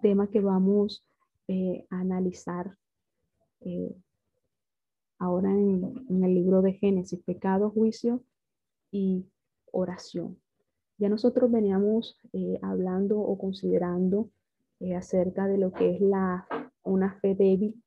tema 0.01 0.27
que 0.27 0.41
vamos 0.41 1.06
eh, 1.47 1.85
analizar 1.89 2.77
eh, 3.61 3.95
ahora 5.19 5.51
en, 5.51 6.05
en, 6.09 6.23
el 6.23 6.33
libro 6.35 6.61
de 6.61 6.73
Génesis, 6.73 7.21
pecado, 7.23 7.69
juicio 7.69 8.23
y 8.91 9.25
oración. 9.71 10.39
Ya 10.97 11.09
nosotros 11.09 11.51
veníamos 11.51 12.19
eh, 12.33 12.59
hablando 12.61 13.19
o 13.19 13.37
considerando 13.37 14.29
acerca 14.95 15.47
de 15.47 15.57
lo 15.57 15.71
que 15.71 15.95
es 15.95 16.01
la 16.01 16.47
una 16.83 17.19
fe 17.19 17.33
débil 17.33 17.83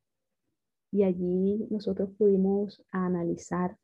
y 0.90 1.04
allí 1.04 1.66
nosotros 1.70 2.10
pudimos 2.18 2.82
analizar 2.90 3.76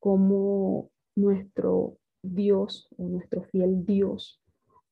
cómo 0.00 0.90
nuestro 1.14 1.96
Dios 2.22 2.88
o 2.96 3.08
nuestro 3.08 3.44
fiel 3.44 3.86
Dios 3.86 4.42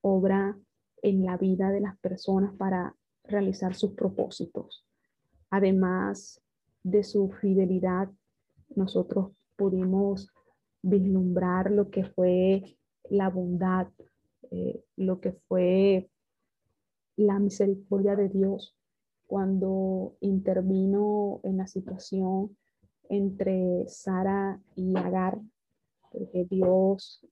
obra 0.02 0.56
en 1.02 1.24
la 1.24 1.36
vida 1.36 1.70
de 1.70 1.80
las 1.80 1.98
personas 1.98 2.54
para 2.56 2.94
realizar 3.32 3.74
sus 3.74 3.92
propósitos. 3.92 4.86
Además 5.50 6.40
de 6.82 7.02
su 7.02 7.30
fidelidad, 7.30 8.08
nosotros 8.74 9.32
pudimos 9.56 10.28
vislumbrar 10.82 11.70
lo 11.70 11.90
que 11.90 12.04
fue 12.04 12.76
la 13.10 13.28
bondad, 13.28 13.88
eh, 14.50 14.82
lo 14.96 15.20
que 15.20 15.32
fue 15.32 16.08
la 17.16 17.38
misericordia 17.38 18.16
de 18.16 18.28
Dios 18.28 18.76
cuando 19.26 20.16
intervino 20.20 21.40
en 21.44 21.56
la 21.58 21.66
situación 21.66 22.56
entre 23.08 23.84
Sara 23.88 24.60
y 24.74 24.96
Agar, 24.96 25.40
porque 26.10 26.46
Dios 26.48 27.26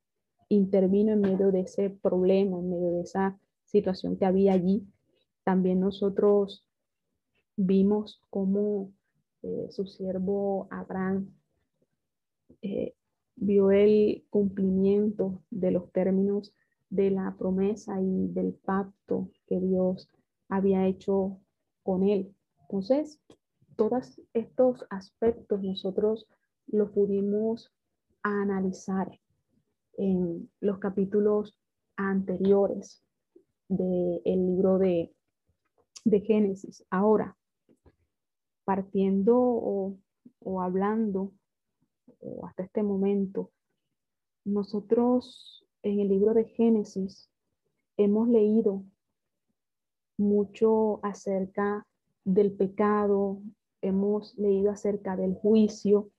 intervino 0.48 1.12
en 1.12 1.20
medio 1.20 1.50
de 1.50 1.60
ese 1.60 1.90
problema, 1.90 2.58
en 2.58 2.70
medio 2.70 2.92
de 2.92 3.02
esa 3.02 3.38
situación 3.64 4.16
que 4.16 4.26
había 4.26 4.52
allí. 4.52 4.86
También 5.50 5.80
nosotros 5.80 6.64
vimos 7.56 8.22
cómo 8.30 8.92
eh, 9.42 9.66
su 9.70 9.84
siervo 9.84 10.68
Abraham 10.70 11.34
eh, 12.62 12.94
vio 13.34 13.72
el 13.72 14.24
cumplimiento 14.30 15.42
de 15.50 15.72
los 15.72 15.90
términos 15.90 16.54
de 16.88 17.10
la 17.10 17.34
promesa 17.36 18.00
y 18.00 18.28
del 18.28 18.54
pacto 18.64 19.32
que 19.48 19.58
Dios 19.58 20.08
había 20.48 20.86
hecho 20.86 21.40
con 21.82 22.04
Él. 22.04 22.32
Entonces, 22.60 23.20
todos 23.74 24.20
estos 24.32 24.86
aspectos 24.88 25.60
nosotros 25.64 26.28
los 26.68 26.90
pudimos 26.92 27.72
analizar 28.22 29.18
en 29.94 30.48
los 30.60 30.78
capítulos 30.78 31.58
anteriores 31.96 33.02
del 33.66 34.46
libro 34.46 34.78
de, 34.78 35.12
de, 36.04 36.20
Génesis. 36.20 36.84
Ahora, 36.90 37.36
partiendo 38.64 39.36
o, 39.38 39.98
o 40.40 40.60
hablando 40.60 41.32
o 42.20 42.46
hasta 42.46 42.64
este 42.64 42.82
momento, 42.82 43.50
nosotros 44.44 45.66
en 45.82 46.00
el 46.00 46.08
libro 46.08 46.34
de 46.34 46.44
Génesis 46.44 47.30
hemos 47.96 48.28
leído 48.28 48.84
mucho 50.18 51.00
acerca 51.02 51.86
del 52.24 52.52
pecado, 52.52 53.40
hemos 53.80 54.36
leído 54.38 54.70
acerca 54.70 55.16
del 55.16 55.34
juicio, 55.34 56.10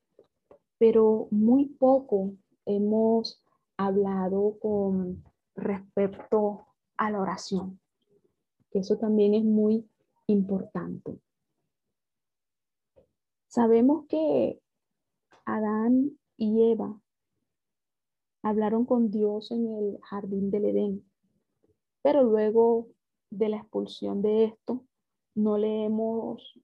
pero 0.77 1.27
muy 1.31 1.65
poco 1.65 2.33
hemos 2.65 3.43
hablado 3.77 4.57
con 4.59 5.23
respecto 5.55 6.67
a 6.97 7.11
la 7.11 7.21
oración. 7.21 7.80
Que 8.71 8.79
eso 8.79 8.97
también 8.97 9.33
es 9.33 9.43
muy 9.43 9.85
importante. 10.27 11.19
Sabemos 13.47 14.05
que 14.07 14.61
Adán 15.45 16.17
y 16.37 16.71
Eva 16.71 16.99
hablaron 18.41 18.85
con 18.85 19.11
Dios 19.11 19.51
en 19.51 19.67
el 19.67 19.99
jardín 20.01 20.49
del 20.49 20.65
Edén, 20.65 21.05
pero 22.01 22.23
luego 22.23 22.87
de 23.29 23.49
la 23.49 23.57
expulsión 23.57 24.21
de 24.21 24.45
esto, 24.45 24.85
no 25.35 25.57
leemos 25.57 26.59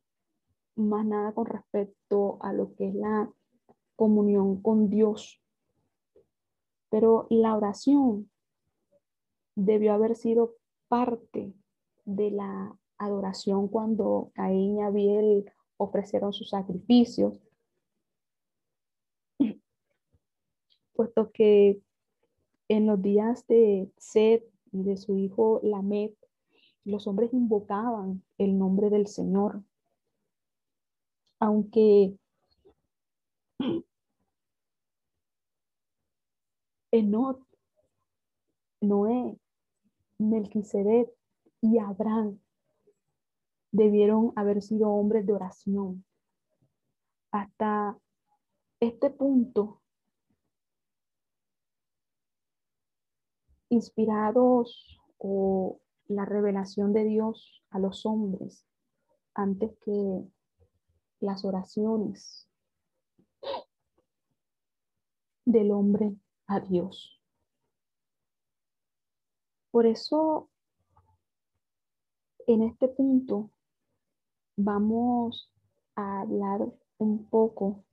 más 0.75 1.05
nada 1.05 1.33
con 1.33 1.45
respecto 1.45 2.37
a 2.41 2.53
lo 2.53 2.75
que 2.75 2.89
es 2.89 2.95
la 2.95 3.31
comunión 3.95 4.61
con 4.61 4.89
Dios. 4.89 5.41
Pero 6.89 7.27
la 7.29 7.55
oración 7.55 8.29
debió 9.55 9.93
haber 9.93 10.15
sido 10.15 10.55
parte 10.87 11.53
de 12.07 12.31
la 12.31 12.75
adoración 12.97 13.67
cuando 13.67 14.31
Caín 14.33 14.77
y 14.77 14.81
Abel 14.81 15.51
ofrecieron 15.75 16.33
sus 16.33 16.49
sacrificios, 16.49 17.39
puesto 20.93 21.31
que 21.31 21.81
en 22.69 22.87
los 22.87 23.01
días 23.01 23.45
de 23.47 23.91
Seth 23.97 24.43
y 24.71 24.83
de 24.83 24.97
su 24.97 25.17
hijo 25.17 25.59
Lamed, 25.63 26.11
los 26.85 27.07
hombres 27.07 27.33
invocaban 27.33 28.23
el 28.37 28.57
nombre 28.57 28.89
del 28.89 29.07
Señor. 29.07 29.61
Aunque 31.39 32.17
Enot, 36.91 37.41
Noé, 38.81 39.37
Melquisedec 40.17 41.16
y 41.61 41.79
Abraham 41.79 42.39
debieron 43.71 44.33
haber 44.35 44.61
sido 44.61 44.89
hombres 44.89 45.25
de 45.25 45.33
oración. 45.33 46.05
Hasta 47.31 47.97
este 48.79 49.09
punto, 49.09 49.81
inspirados 53.69 54.99
o 55.17 55.79
la 56.07 56.25
revelación 56.25 56.93
de 56.93 57.03
Dios 57.03 57.63
a 57.69 57.79
los 57.79 58.05
hombres 58.05 58.65
antes 59.33 59.77
que 59.81 60.23
las 61.19 61.43
oraciones 61.43 62.47
del 65.45 65.71
hombre 65.71 66.15
a 66.47 66.59
Dios. 66.59 67.21
Por 69.71 69.85
eso, 69.85 70.49
en 72.47 72.63
este 72.63 72.87
punto, 72.87 73.51
vamos 74.55 75.51
a 75.95 76.21
hablar 76.21 76.65
un 76.97 77.25
poco 77.25 77.83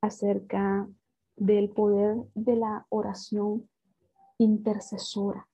acerca 0.00 0.88
del 1.36 1.70
poder 1.70 2.16
de 2.34 2.56
la 2.56 2.86
oración 2.88 3.68
intercesora. 4.38 5.48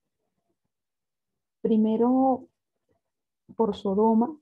Primero 1.62 2.47
por 3.57 3.74
Sodoma 3.74 4.37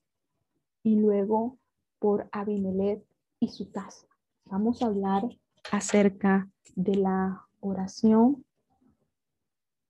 y 0.83 0.97
luego 0.97 1.59
por 2.01 2.29
Abimelech 2.33 3.03
y 3.39 3.49
su 3.49 3.71
casa. 3.71 4.07
Vamos 4.47 4.83
a 4.83 4.87
hablar 4.87 5.23
acerca 5.71 6.51
de 6.75 6.97
la 6.97 7.47
oración 7.61 8.45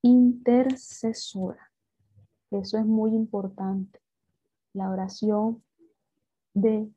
intercesora. 0.02 1.73
Eso 2.54 2.78
es 2.78 2.86
muy 2.86 3.14
importante. 3.14 4.00
La 4.74 4.90
oración 4.90 5.62
de 6.52 6.88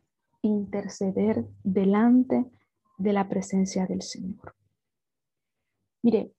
interceder 0.43 1.47
delante 1.63 2.45
de 2.99 3.13
la 3.13 3.27
presencia 3.27 3.87
del 3.87 4.03
Señor. 4.03 4.55
Mire, 6.03 6.31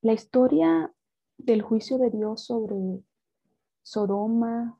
la 0.00 0.14
historia 0.14 0.92
del 1.36 1.60
juicio 1.60 1.98
de 1.98 2.10
Dios 2.10 2.44
sobre 2.46 3.04
Sodoma 3.82 4.78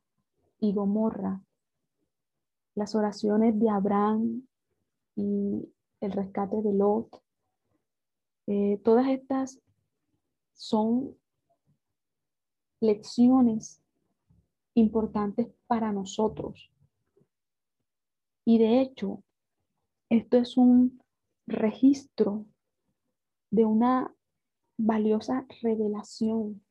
y 0.58 0.72
Gomorra, 0.72 1.42
las 2.74 2.94
oraciones 2.94 3.58
de 3.60 3.68
Abraham 3.68 4.46
y 5.14 5.68
el 6.00 6.12
rescate 6.12 6.62
de 6.62 6.72
Lot, 6.72 7.22
eh, 8.46 8.80
todas 8.82 9.08
estas 9.08 9.60
son 10.54 11.16
lecciones 12.82 13.82
importantes 14.74 15.48
para 15.66 15.92
nosotros 15.92 16.72
y 18.44 18.58
de 18.58 18.80
hecho, 18.80 19.22
esto 20.08 20.36
es 20.36 20.56
un 20.56 21.00
registro 21.46 22.46
de 23.50 23.64
una 23.64 24.14
valiosa 24.78 25.46
revelación 25.62 26.64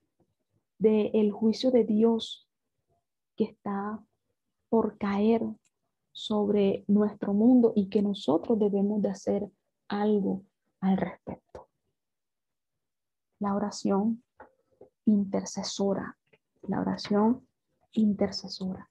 del 0.80 1.32
juicio 1.32 1.72
de 1.72 1.86
Dios 1.86 2.48
que 3.38 3.46
está 3.46 4.04
por 4.70 4.98
caer 4.98 5.44
sobre 6.12 6.84
nuestro 6.88 7.34
mundo 7.34 7.72
y 7.76 7.88
que 7.90 8.02
nosotros 8.02 8.60
debemos 8.60 9.02
de 9.02 9.10
hacer 9.10 9.50
algo 9.88 10.44
al 10.82 10.98
respecto. 10.98 11.70
La 13.40 13.56
oración 13.56 14.24
intercesora, 15.06 16.18
la 16.64 16.82
oración 16.82 17.48
intercesora. 17.94 18.90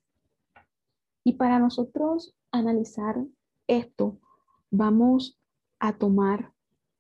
Y 1.25 1.35
para 1.35 1.59
nosotros 1.59 2.35
analizar 2.51 3.17
esto, 3.67 4.19
vamos 4.71 5.39
a 5.79 5.97
tomar 5.97 6.53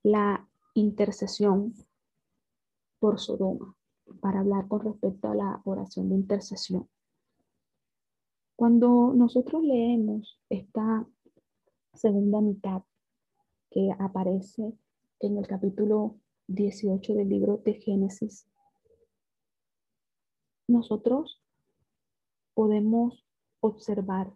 la 0.03 0.49
intercesión 0.75 1.75
por 2.99 3.19
Sodoma 3.19 3.75
para 4.21 4.41
hablar 4.41 4.69
con 4.69 4.81
respecto 4.81 5.29
a 5.29 5.35
la 5.35 5.61
oración 5.65 6.09
de 6.09 6.17
intercesión. 6.17 6.89
Cuando 8.57 9.15
nosotros 9.15 9.63
leemos 9.63 10.39
esta 10.51 11.07
segunda 11.95 12.41
mitad 12.41 12.83
que 13.71 13.91
aparece 13.99 14.75
en 15.21 15.39
el 15.39 15.47
capítulo 15.47 16.17
18 16.49 17.15
del 17.15 17.29
libro 17.29 17.59
de 17.65 17.75
Génesis, 17.75 18.50
nosotros 20.71 21.43
podemos 22.55 23.27
observar 23.61 24.33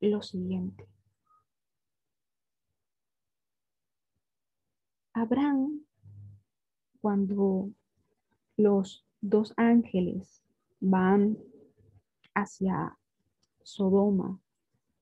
lo 0.00 0.22
siguiente. 0.22 0.86
Abraham, 5.14 5.84
cuando 7.00 7.70
los 8.56 9.06
dos 9.20 9.52
ángeles 9.56 10.42
van 10.78 11.38
hacia 12.34 12.98
Sodoma 13.62 14.40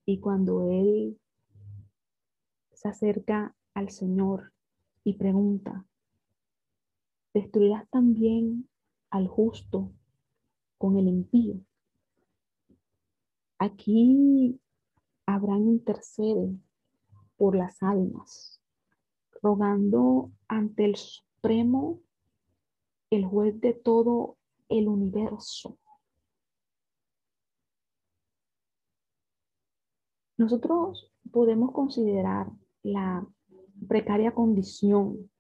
y 0.07 0.21
cuando 0.21 0.71
él 0.71 1.21
se 2.73 2.89
acerca 2.89 3.55
al 3.75 3.91
Señor 3.91 4.53
y 5.05 5.15
pregunta, 5.15 5.85
¿destruirás 7.35 7.89
también 7.91 8.69
al 9.11 9.27
justo 9.27 9.93
con 10.79 10.97
el 10.97 11.09
impío? 11.09 11.61
Aquí 13.59 14.61
Abraham 15.27 15.69
intercede 15.69 16.57
por 17.37 17.57
las 17.57 17.83
almas, 17.83 18.63
rogando 19.43 20.31
ante 20.47 20.85
el 20.85 20.97
Supremo, 20.97 22.01
el 23.11 23.25
juez 23.27 23.61
de 23.61 23.75
todo 23.75 24.39
el 24.69 24.89
universo. 24.89 25.79
Nosotros 30.37 31.13
podemos 31.33 31.73
considerar 31.73 32.49
la 32.85 33.27
precaria 33.89 34.33
condición 34.35 35.31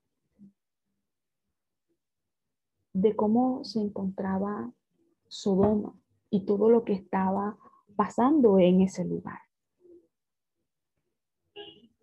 de 2.92 3.14
cómo 3.14 3.64
se 3.64 3.80
encontraba 3.80 4.72
Sodoma 5.28 5.94
y 6.30 6.44
todo 6.44 6.70
lo 6.70 6.84
que 6.84 6.92
estaba 6.92 7.58
pasando 7.96 8.58
en 8.58 8.82
ese 8.82 9.04
lugar. 9.04 9.40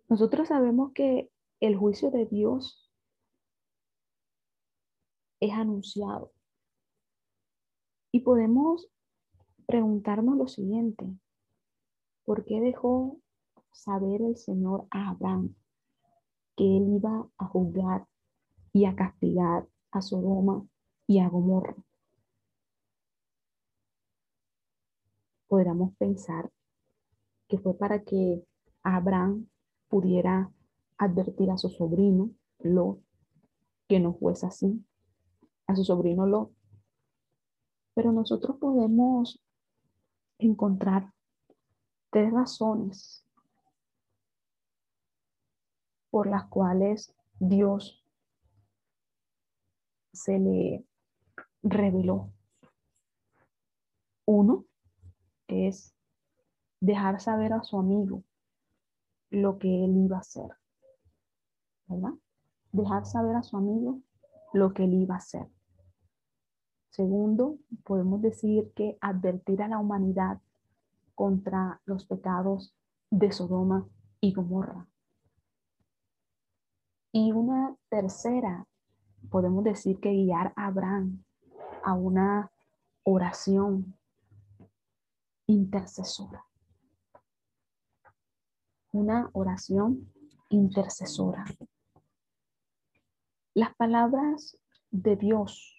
Nosotros 0.08 0.48
sabemos 0.48 0.92
que 0.92 1.30
el 1.60 1.76
juicio 1.76 2.10
de 2.10 2.26
Dios 2.26 2.92
es 5.40 5.52
anunciado. 5.52 6.32
Y 8.12 8.20
podemos 8.20 8.88
preguntarnos 9.66 10.36
lo 10.36 10.48
siguiente, 10.48 11.06
¿por 12.24 12.44
qué 12.44 12.60
dejó 12.60 13.20
saber 13.72 14.22
el 14.22 14.36
Señor 14.36 14.86
a 14.90 15.10
Abraham 15.10 15.54
que 16.56 16.64
él 16.64 16.96
iba 16.96 17.28
a 17.36 17.46
juzgar 17.46 18.06
y 18.72 18.86
a 18.86 18.94
castigar 18.94 19.68
a 19.90 20.00
Sodoma 20.00 20.66
y 21.06 21.18
a 21.18 21.28
Gomorra? 21.28 21.85
Podríamos 25.48 25.94
pensar 25.96 26.50
que 27.48 27.58
fue 27.58 27.76
para 27.76 28.02
que 28.02 28.44
Abraham 28.82 29.48
pudiera 29.88 30.50
advertir 30.98 31.50
a 31.50 31.58
su 31.58 31.68
sobrino 31.68 32.30
Lot 32.60 33.00
que 33.88 34.00
no 34.00 34.14
fuese 34.14 34.46
así, 34.46 34.84
a 35.66 35.76
su 35.76 35.84
sobrino 35.84 36.26
Lot. 36.26 36.50
Pero 37.94 38.12
nosotros 38.12 38.56
podemos 38.58 39.40
encontrar 40.38 41.12
tres 42.10 42.32
razones 42.32 43.24
por 46.10 46.28
las 46.28 46.46
cuales 46.46 47.14
Dios 47.38 48.04
se 50.12 50.38
le 50.38 50.84
reveló. 51.62 52.32
Uno 54.24 54.64
es 55.48 55.94
dejar 56.80 57.20
saber 57.20 57.52
a 57.52 57.62
su 57.62 57.78
amigo 57.78 58.22
lo 59.30 59.58
que 59.58 59.84
él 59.84 59.96
iba 59.96 60.16
a 60.16 60.20
hacer. 60.20 60.50
¿Verdad? 61.86 62.14
Dejar 62.72 63.06
saber 63.06 63.36
a 63.36 63.42
su 63.42 63.56
amigo 63.56 64.00
lo 64.52 64.72
que 64.72 64.84
él 64.84 64.94
iba 64.94 65.14
a 65.14 65.18
hacer. 65.18 65.48
Segundo, 66.90 67.58
podemos 67.84 68.22
decir 68.22 68.72
que 68.74 68.96
advertir 69.00 69.62
a 69.62 69.68
la 69.68 69.78
humanidad 69.78 70.40
contra 71.14 71.80
los 71.84 72.06
pecados 72.06 72.74
de 73.10 73.32
Sodoma 73.32 73.86
y 74.20 74.32
Gomorra. 74.32 74.88
Y 77.12 77.32
una 77.32 77.76
tercera, 77.88 78.66
podemos 79.30 79.64
decir 79.64 80.00
que 80.00 80.12
guiar 80.12 80.52
a 80.56 80.66
Abraham 80.66 81.22
a 81.82 81.94
una 81.94 82.50
oración 83.04 83.94
intercesora. 85.46 86.44
Una 88.92 89.30
oración 89.32 90.12
intercesora. 90.50 91.44
Las 93.54 93.74
palabras 93.76 94.58
de 94.90 95.16
Dios 95.16 95.74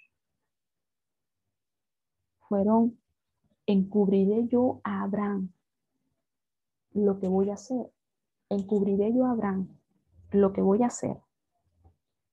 fueron, 2.48 3.00
encubriré 3.66 4.48
yo 4.48 4.82
a 4.84 5.04
Abraham 5.04 5.52
lo 6.94 7.20
que 7.20 7.28
voy 7.28 7.50
a 7.50 7.56
hacer. 7.56 7.92
Encubriré 8.50 9.14
yo 9.14 9.26
a 9.26 9.32
Abraham 9.32 9.78
lo 10.32 10.54
que 10.54 10.62
voy 10.62 10.84
a 10.84 10.88
hacer. 10.88 11.18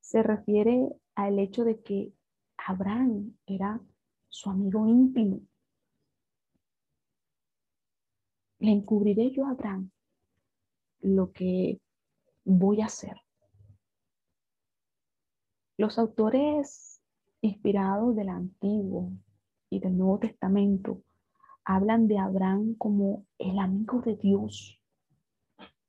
Se 0.00 0.22
refiere 0.22 0.94
al 1.14 1.38
hecho 1.38 1.64
de 1.64 1.80
que 1.82 2.12
Abraham 2.56 3.36
era 3.46 3.80
su 4.28 4.50
amigo 4.50 4.86
íntimo. 4.86 5.40
Le 8.64 8.70
encubriré 8.70 9.30
yo 9.30 9.44
a 9.44 9.50
Abraham 9.50 9.90
lo 11.02 11.32
que 11.32 11.82
voy 12.46 12.80
a 12.80 12.86
hacer. 12.86 13.14
Los 15.76 15.98
autores 15.98 17.02
inspirados 17.42 18.16
del 18.16 18.30
Antiguo 18.30 19.12
y 19.68 19.80
del 19.80 19.98
Nuevo 19.98 20.18
Testamento 20.18 21.02
hablan 21.62 22.08
de 22.08 22.18
Abraham 22.18 22.74
como 22.78 23.26
el 23.36 23.58
amigo 23.58 24.00
de 24.00 24.16
Dios. 24.16 24.80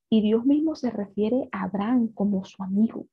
Y 0.10 0.22
Dios 0.22 0.46
mismo 0.46 0.76
se 0.76 0.92
refiere 0.92 1.48
a 1.54 1.64
Abraham 1.64 2.10
como 2.10 2.44
su 2.44 2.62
amigo. 2.62 3.08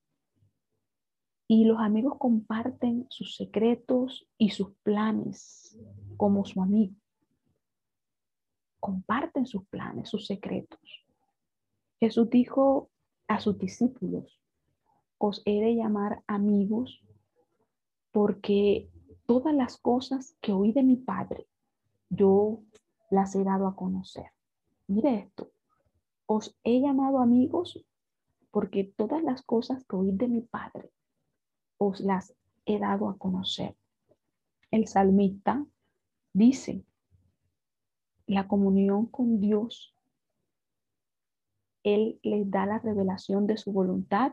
Y 1.47 1.67
los 1.67 1.79
amigos 1.79 2.15
comparten 2.19 3.07
sus 3.11 3.37
secretos 3.37 4.29
y 4.37 4.51
sus 4.51 4.75
planes 4.83 5.79
como 6.17 6.45
su 6.45 6.61
amigo. 6.61 6.97
Comparten 8.83 9.47
sus 9.47 9.65
planes, 9.69 10.09
sus 10.09 10.27
secretos. 10.27 11.07
Jesús 12.01 12.29
dijo 12.31 12.91
a 13.29 13.39
sus 13.39 13.57
discípulos, 13.57 14.41
os 15.19 15.41
he 15.45 15.61
de 15.61 15.77
llamar 15.77 16.25
amigos 16.27 17.01
porque 18.11 18.91
todas 19.25 19.55
las 19.55 19.79
cosas 19.79 20.37
que 20.41 20.51
oí 20.51 20.73
de 20.73 20.83
mi 20.83 20.97
Padre, 20.97 21.47
yo 22.11 22.59
las 23.09 23.37
he 23.37 23.45
dado 23.45 23.69
a 23.69 23.77
conocer. 23.77 24.33
Mire 24.89 25.15
esto, 25.15 25.53
os 26.27 26.59
he 26.65 26.81
llamado 26.81 27.21
amigos 27.21 27.87
porque 28.51 28.83
todas 28.83 29.23
las 29.23 29.43
cosas 29.43 29.85
que 29.85 29.95
oí 29.95 30.11
de 30.11 30.27
mi 30.27 30.41
Padre, 30.41 30.91
os 31.79 32.01
las 32.01 32.35
he 32.67 32.81
dado 32.81 33.09
a 33.09 33.17
conocer. 33.17 33.77
El 34.73 34.89
salmista 34.89 35.65
dice, 36.33 36.85
la 38.27 38.49
comunión 38.49 39.07
con 39.07 39.41
Dios, 39.41 39.95
Él 41.83 42.21
les 42.23 42.51
da 42.51 42.67
la 42.67 42.79
revelación 42.79 43.47
de 43.47 43.57
su 43.57 43.73
voluntad 43.73 44.33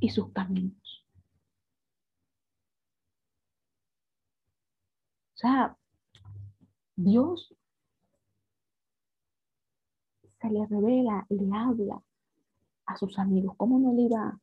y 0.00 0.10
sus 0.10 0.32
caminos. 0.32 1.06
O 5.34 5.36
sea, 5.36 5.76
Dios 6.96 7.54
se 10.40 10.50
le 10.50 10.66
revela, 10.66 11.26
le 11.28 11.56
habla 11.56 12.02
a 12.86 12.96
sus 12.96 13.18
amigos. 13.18 13.54
¿Cómo 13.56 13.78
no 13.78 13.94
le 13.94 14.02
iba 14.02 14.38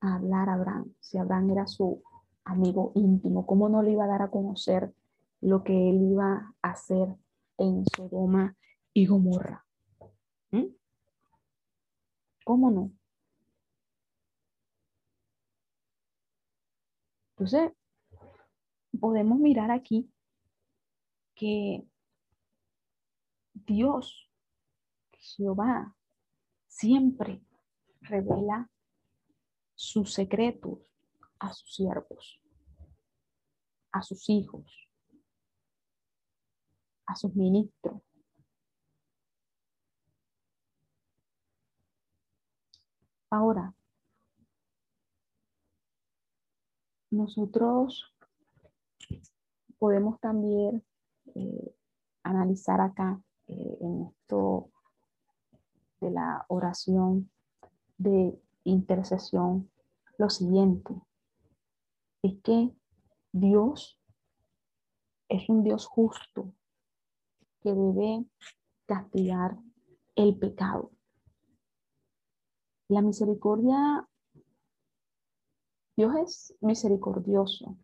a 0.00 0.14
hablar 0.14 0.48
a 0.48 0.54
Abraham 0.54 0.92
si 1.00 1.18
Abraham 1.18 1.50
era 1.50 1.66
su 1.66 2.02
amigo 2.44 2.92
íntimo? 2.94 3.46
¿Cómo 3.46 3.68
no 3.68 3.82
le 3.82 3.92
iba 3.92 4.04
a 4.04 4.08
dar 4.08 4.22
a 4.22 4.30
conocer 4.30 4.94
lo 5.40 5.64
que 5.64 5.90
él 5.90 6.02
iba 6.02 6.54
a 6.62 6.70
hacer 6.70 7.08
en 7.58 7.84
Sodoma 7.86 8.56
y 8.92 9.06
Gomorra? 9.06 9.64
¿Mm? 10.50 10.66
¿Cómo 12.44 12.70
no? 12.70 12.92
Entonces, 17.32 17.72
podemos 18.98 19.38
mirar 19.38 19.70
aquí 19.70 20.10
que 21.34 21.86
Dios, 23.52 24.30
Jehová, 25.12 25.94
siempre 26.66 27.42
revela 28.00 28.70
sus 29.74 30.14
secretos 30.14 30.78
a 31.38 31.52
sus 31.52 31.74
siervos, 31.74 32.40
a 33.92 34.02
sus 34.02 34.28
hijos, 34.30 34.85
a 37.06 37.14
sus 37.16 37.34
ministros. 37.34 38.02
Ahora, 43.30 43.74
nosotros 47.10 48.14
podemos 49.78 50.20
también 50.20 50.84
eh, 51.34 51.74
analizar 52.22 52.80
acá 52.80 53.20
eh, 53.48 53.78
en 53.80 54.06
esto 54.06 54.70
de 56.00 56.10
la 56.10 56.44
oración 56.48 57.30
de 57.98 58.38
intercesión 58.64 59.70
lo 60.18 60.30
siguiente, 60.30 60.94
es 62.22 62.34
que 62.42 62.74
Dios 63.32 64.00
es 65.28 65.48
un 65.48 65.62
Dios 65.62 65.86
justo 65.86 66.52
que 67.66 67.74
debe 67.74 68.24
castigar 68.86 69.58
el 70.14 70.38
pecado. 70.38 70.92
La 72.86 73.02
misericordia, 73.02 74.08
Dios 75.96 76.14
es 76.14 76.56
misericordioso, 76.60 77.76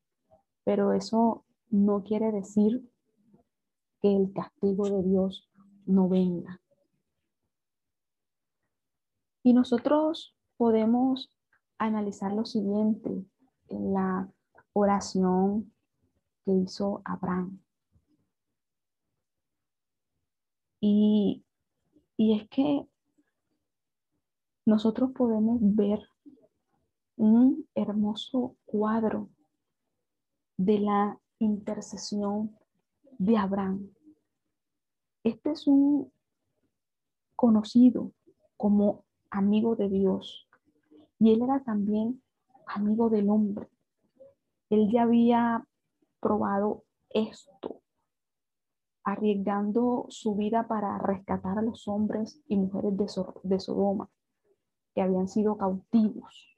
pero 0.63 0.93
eso 0.93 1.45
no 1.69 2.05
quiere 2.05 2.31
decir 2.31 2.89
que 4.01 4.15
el 4.15 4.33
castigo 4.33 4.89
de 4.89 5.03
Dios 5.03 5.51
no 5.85 6.09
venga. 6.09 6.61
Y 9.43 9.53
nosotros 9.53 10.37
podemos 10.59 11.37
analizar 11.79 12.33
lo 12.33 12.45
siguiente 12.45 13.11
en 13.67 13.93
la 13.93 14.33
oración 14.75 15.75
que 16.45 16.53
hizo 16.53 17.03
Abraham. 17.05 17.61
Y, 20.85 21.45
y 22.17 22.41
es 22.41 22.49
que 22.49 22.89
nosotros 24.67 25.13
podemos 25.13 25.59
ver 25.61 26.01
un 27.17 27.69
hermoso 27.77 28.57
cuadro 28.65 29.31
de 30.57 30.81
la 30.81 31.21
intercesión 31.39 32.59
de 33.19 33.37
Abraham. 33.37 33.93
Este 35.23 35.53
es 35.53 35.69
un 35.69 36.13
conocido 37.37 38.13
como 38.57 39.05
amigo 39.31 39.77
de 39.77 39.89
Dios 39.89 40.49
y 41.21 41.33
él 41.33 41.43
era 41.43 41.63
también 41.63 42.21
amigo 42.67 43.09
del 43.09 43.31
hombre. 43.31 43.69
Él 44.69 44.91
ya 44.91 45.03
había 45.03 45.65
probado 46.19 46.83
esto 47.11 47.82
arriesgando 49.05 50.07
su 50.09 50.35
vida 50.37 50.69
para 50.69 50.99
rescatar 50.99 51.59
a 51.59 51.63
los 51.63 51.89
hombres 51.89 52.41
y 52.47 52.57
mujeres 52.57 52.93
de, 53.43 53.61
Sodoma 53.61 54.09
que 54.95 55.03
habían 55.03 55.29
sido 55.29 55.57
cautivos. 55.57 56.57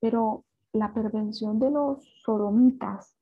Pero 0.00 0.44
la 0.72 0.92
prevención 0.92 1.58
de 1.58 1.70
los 1.70 2.04
sodomitas 2.22 3.16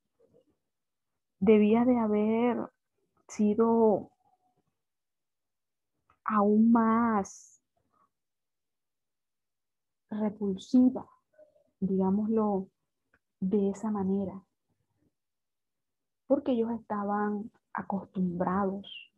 debía 1.39 1.85
de 1.85 1.99
haber 1.99 2.71
sido 3.29 4.11
aún 6.25 6.73
más 6.73 7.63
repulsiva, 10.11 11.07
digámoslo 11.81 12.69
de 13.41 13.71
esa 13.71 13.91
manera, 13.91 14.43
porque 16.27 16.53
ellos 16.53 16.71
estaban 16.73 17.51
acostumbrados 17.73 19.13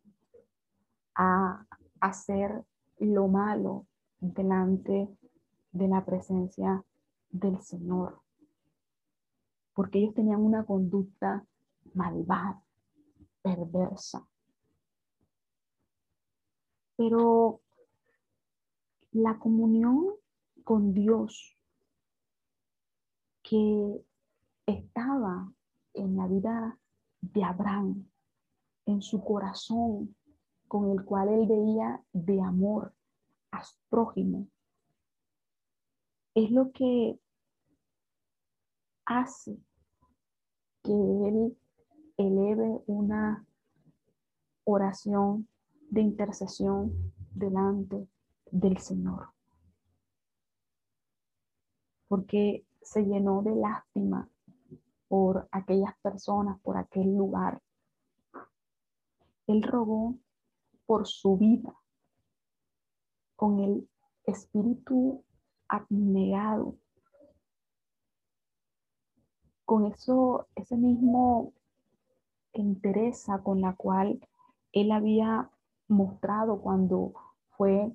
a 1.15 1.65
hacer 1.99 2.63
lo 2.99 3.27
malo 3.27 3.85
delante 4.19 5.07
de 5.71 5.87
la 5.87 6.03
presencia 6.05 6.83
del 7.29 7.61
Señor, 7.61 8.21
porque 9.73 9.99
ellos 9.99 10.15
tenían 10.15 10.41
una 10.41 10.65
conducta 10.65 11.45
malvada, 11.93 12.61
perversa. 13.41 14.27
Pero 16.95 17.61
la 19.11 19.37
comunión 19.37 20.15
con 20.63 20.93
Dios 20.93 21.55
que 23.43 24.03
estaba 24.65 25.51
en 25.93 26.17
la 26.17 26.27
vida 26.27 26.77
de 27.21 27.43
Abraham, 27.43 28.09
en 28.85 29.01
su 29.01 29.23
corazón, 29.23 30.15
con 30.67 30.91
el 30.91 31.03
cual 31.03 31.29
él 31.29 31.47
veía 31.47 32.03
de 32.13 32.41
amor 32.41 32.93
a 33.51 33.63
su 33.63 33.77
prójimo, 33.89 34.47
es 36.35 36.51
lo 36.51 36.71
que 36.71 37.19
hace 39.05 39.57
que 40.83 40.91
él 40.91 41.57
eleve 42.17 42.81
una 42.85 43.45
oración 44.65 45.47
de 45.89 46.01
intercesión 46.01 47.13
delante 47.31 48.07
del 48.51 48.77
Señor. 48.77 49.29
Porque 52.07 52.65
se 52.81 53.03
llenó 53.03 53.41
de 53.41 53.55
lástima 53.55 54.29
por 55.07 55.47
aquellas 55.51 55.97
personas, 56.01 56.59
por 56.61 56.77
aquel 56.77 57.15
lugar. 57.15 57.61
Él 59.47 59.63
rogó 59.63 60.15
por 60.85 61.07
su 61.07 61.37
vida 61.37 61.73
con 63.35 63.59
el 63.59 63.89
espíritu 64.25 65.23
abnegado, 65.67 66.75
con 69.65 69.85
eso, 69.85 70.47
ese 70.55 70.77
mismo 70.77 71.53
interesa 72.53 73.39
con 73.43 73.61
la 73.61 73.75
cual 73.75 74.19
él 74.71 74.91
había 74.91 75.49
mostrado 75.87 76.61
cuando 76.61 77.13
fue 77.57 77.91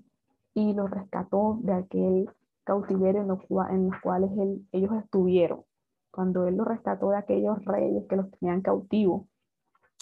y 0.54 0.74
lo 0.74 0.86
rescató 0.86 1.58
de 1.62 1.72
aquel 1.72 2.30
cautiverio 2.64 3.22
en 3.22 3.28
los, 3.28 3.40
en 3.70 3.90
los 3.90 4.00
cuales 4.00 4.30
ellos 4.72 4.92
estuvieron 5.02 5.64
cuando 6.12 6.46
él 6.46 6.56
los 6.56 6.68
rescató 6.68 7.10
de 7.10 7.16
aquellos 7.16 7.64
reyes 7.64 8.04
que 8.08 8.16
los 8.16 8.30
tenían 8.30 8.60
cautivos, 8.60 9.26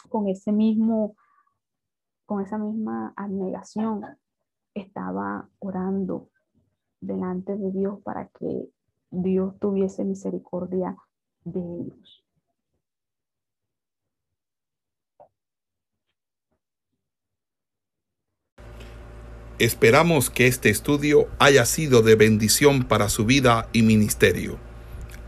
con 0.08 0.28
ese 0.28 0.52
mismo, 0.52 1.14
con 2.26 2.42
esa 2.42 2.58
misma 2.58 3.14
abnegación, 3.16 4.04
estaba 4.74 5.48
orando 5.60 6.28
delante 7.00 7.56
de 7.56 7.70
Dios 7.70 8.00
para 8.02 8.26
que 8.28 8.68
Dios 9.10 9.58
tuviese 9.60 10.04
misericordia 10.04 10.96
de 11.44 11.60
ellos. 11.60 12.24
Esperamos 19.60 20.30
que 20.30 20.46
este 20.46 20.70
estudio 20.70 21.28
haya 21.38 21.66
sido 21.66 22.02
de 22.02 22.14
bendición 22.14 22.88
para 22.88 23.10
su 23.10 23.26
vida 23.26 23.68
y 23.72 23.82
ministerio. 23.82 24.69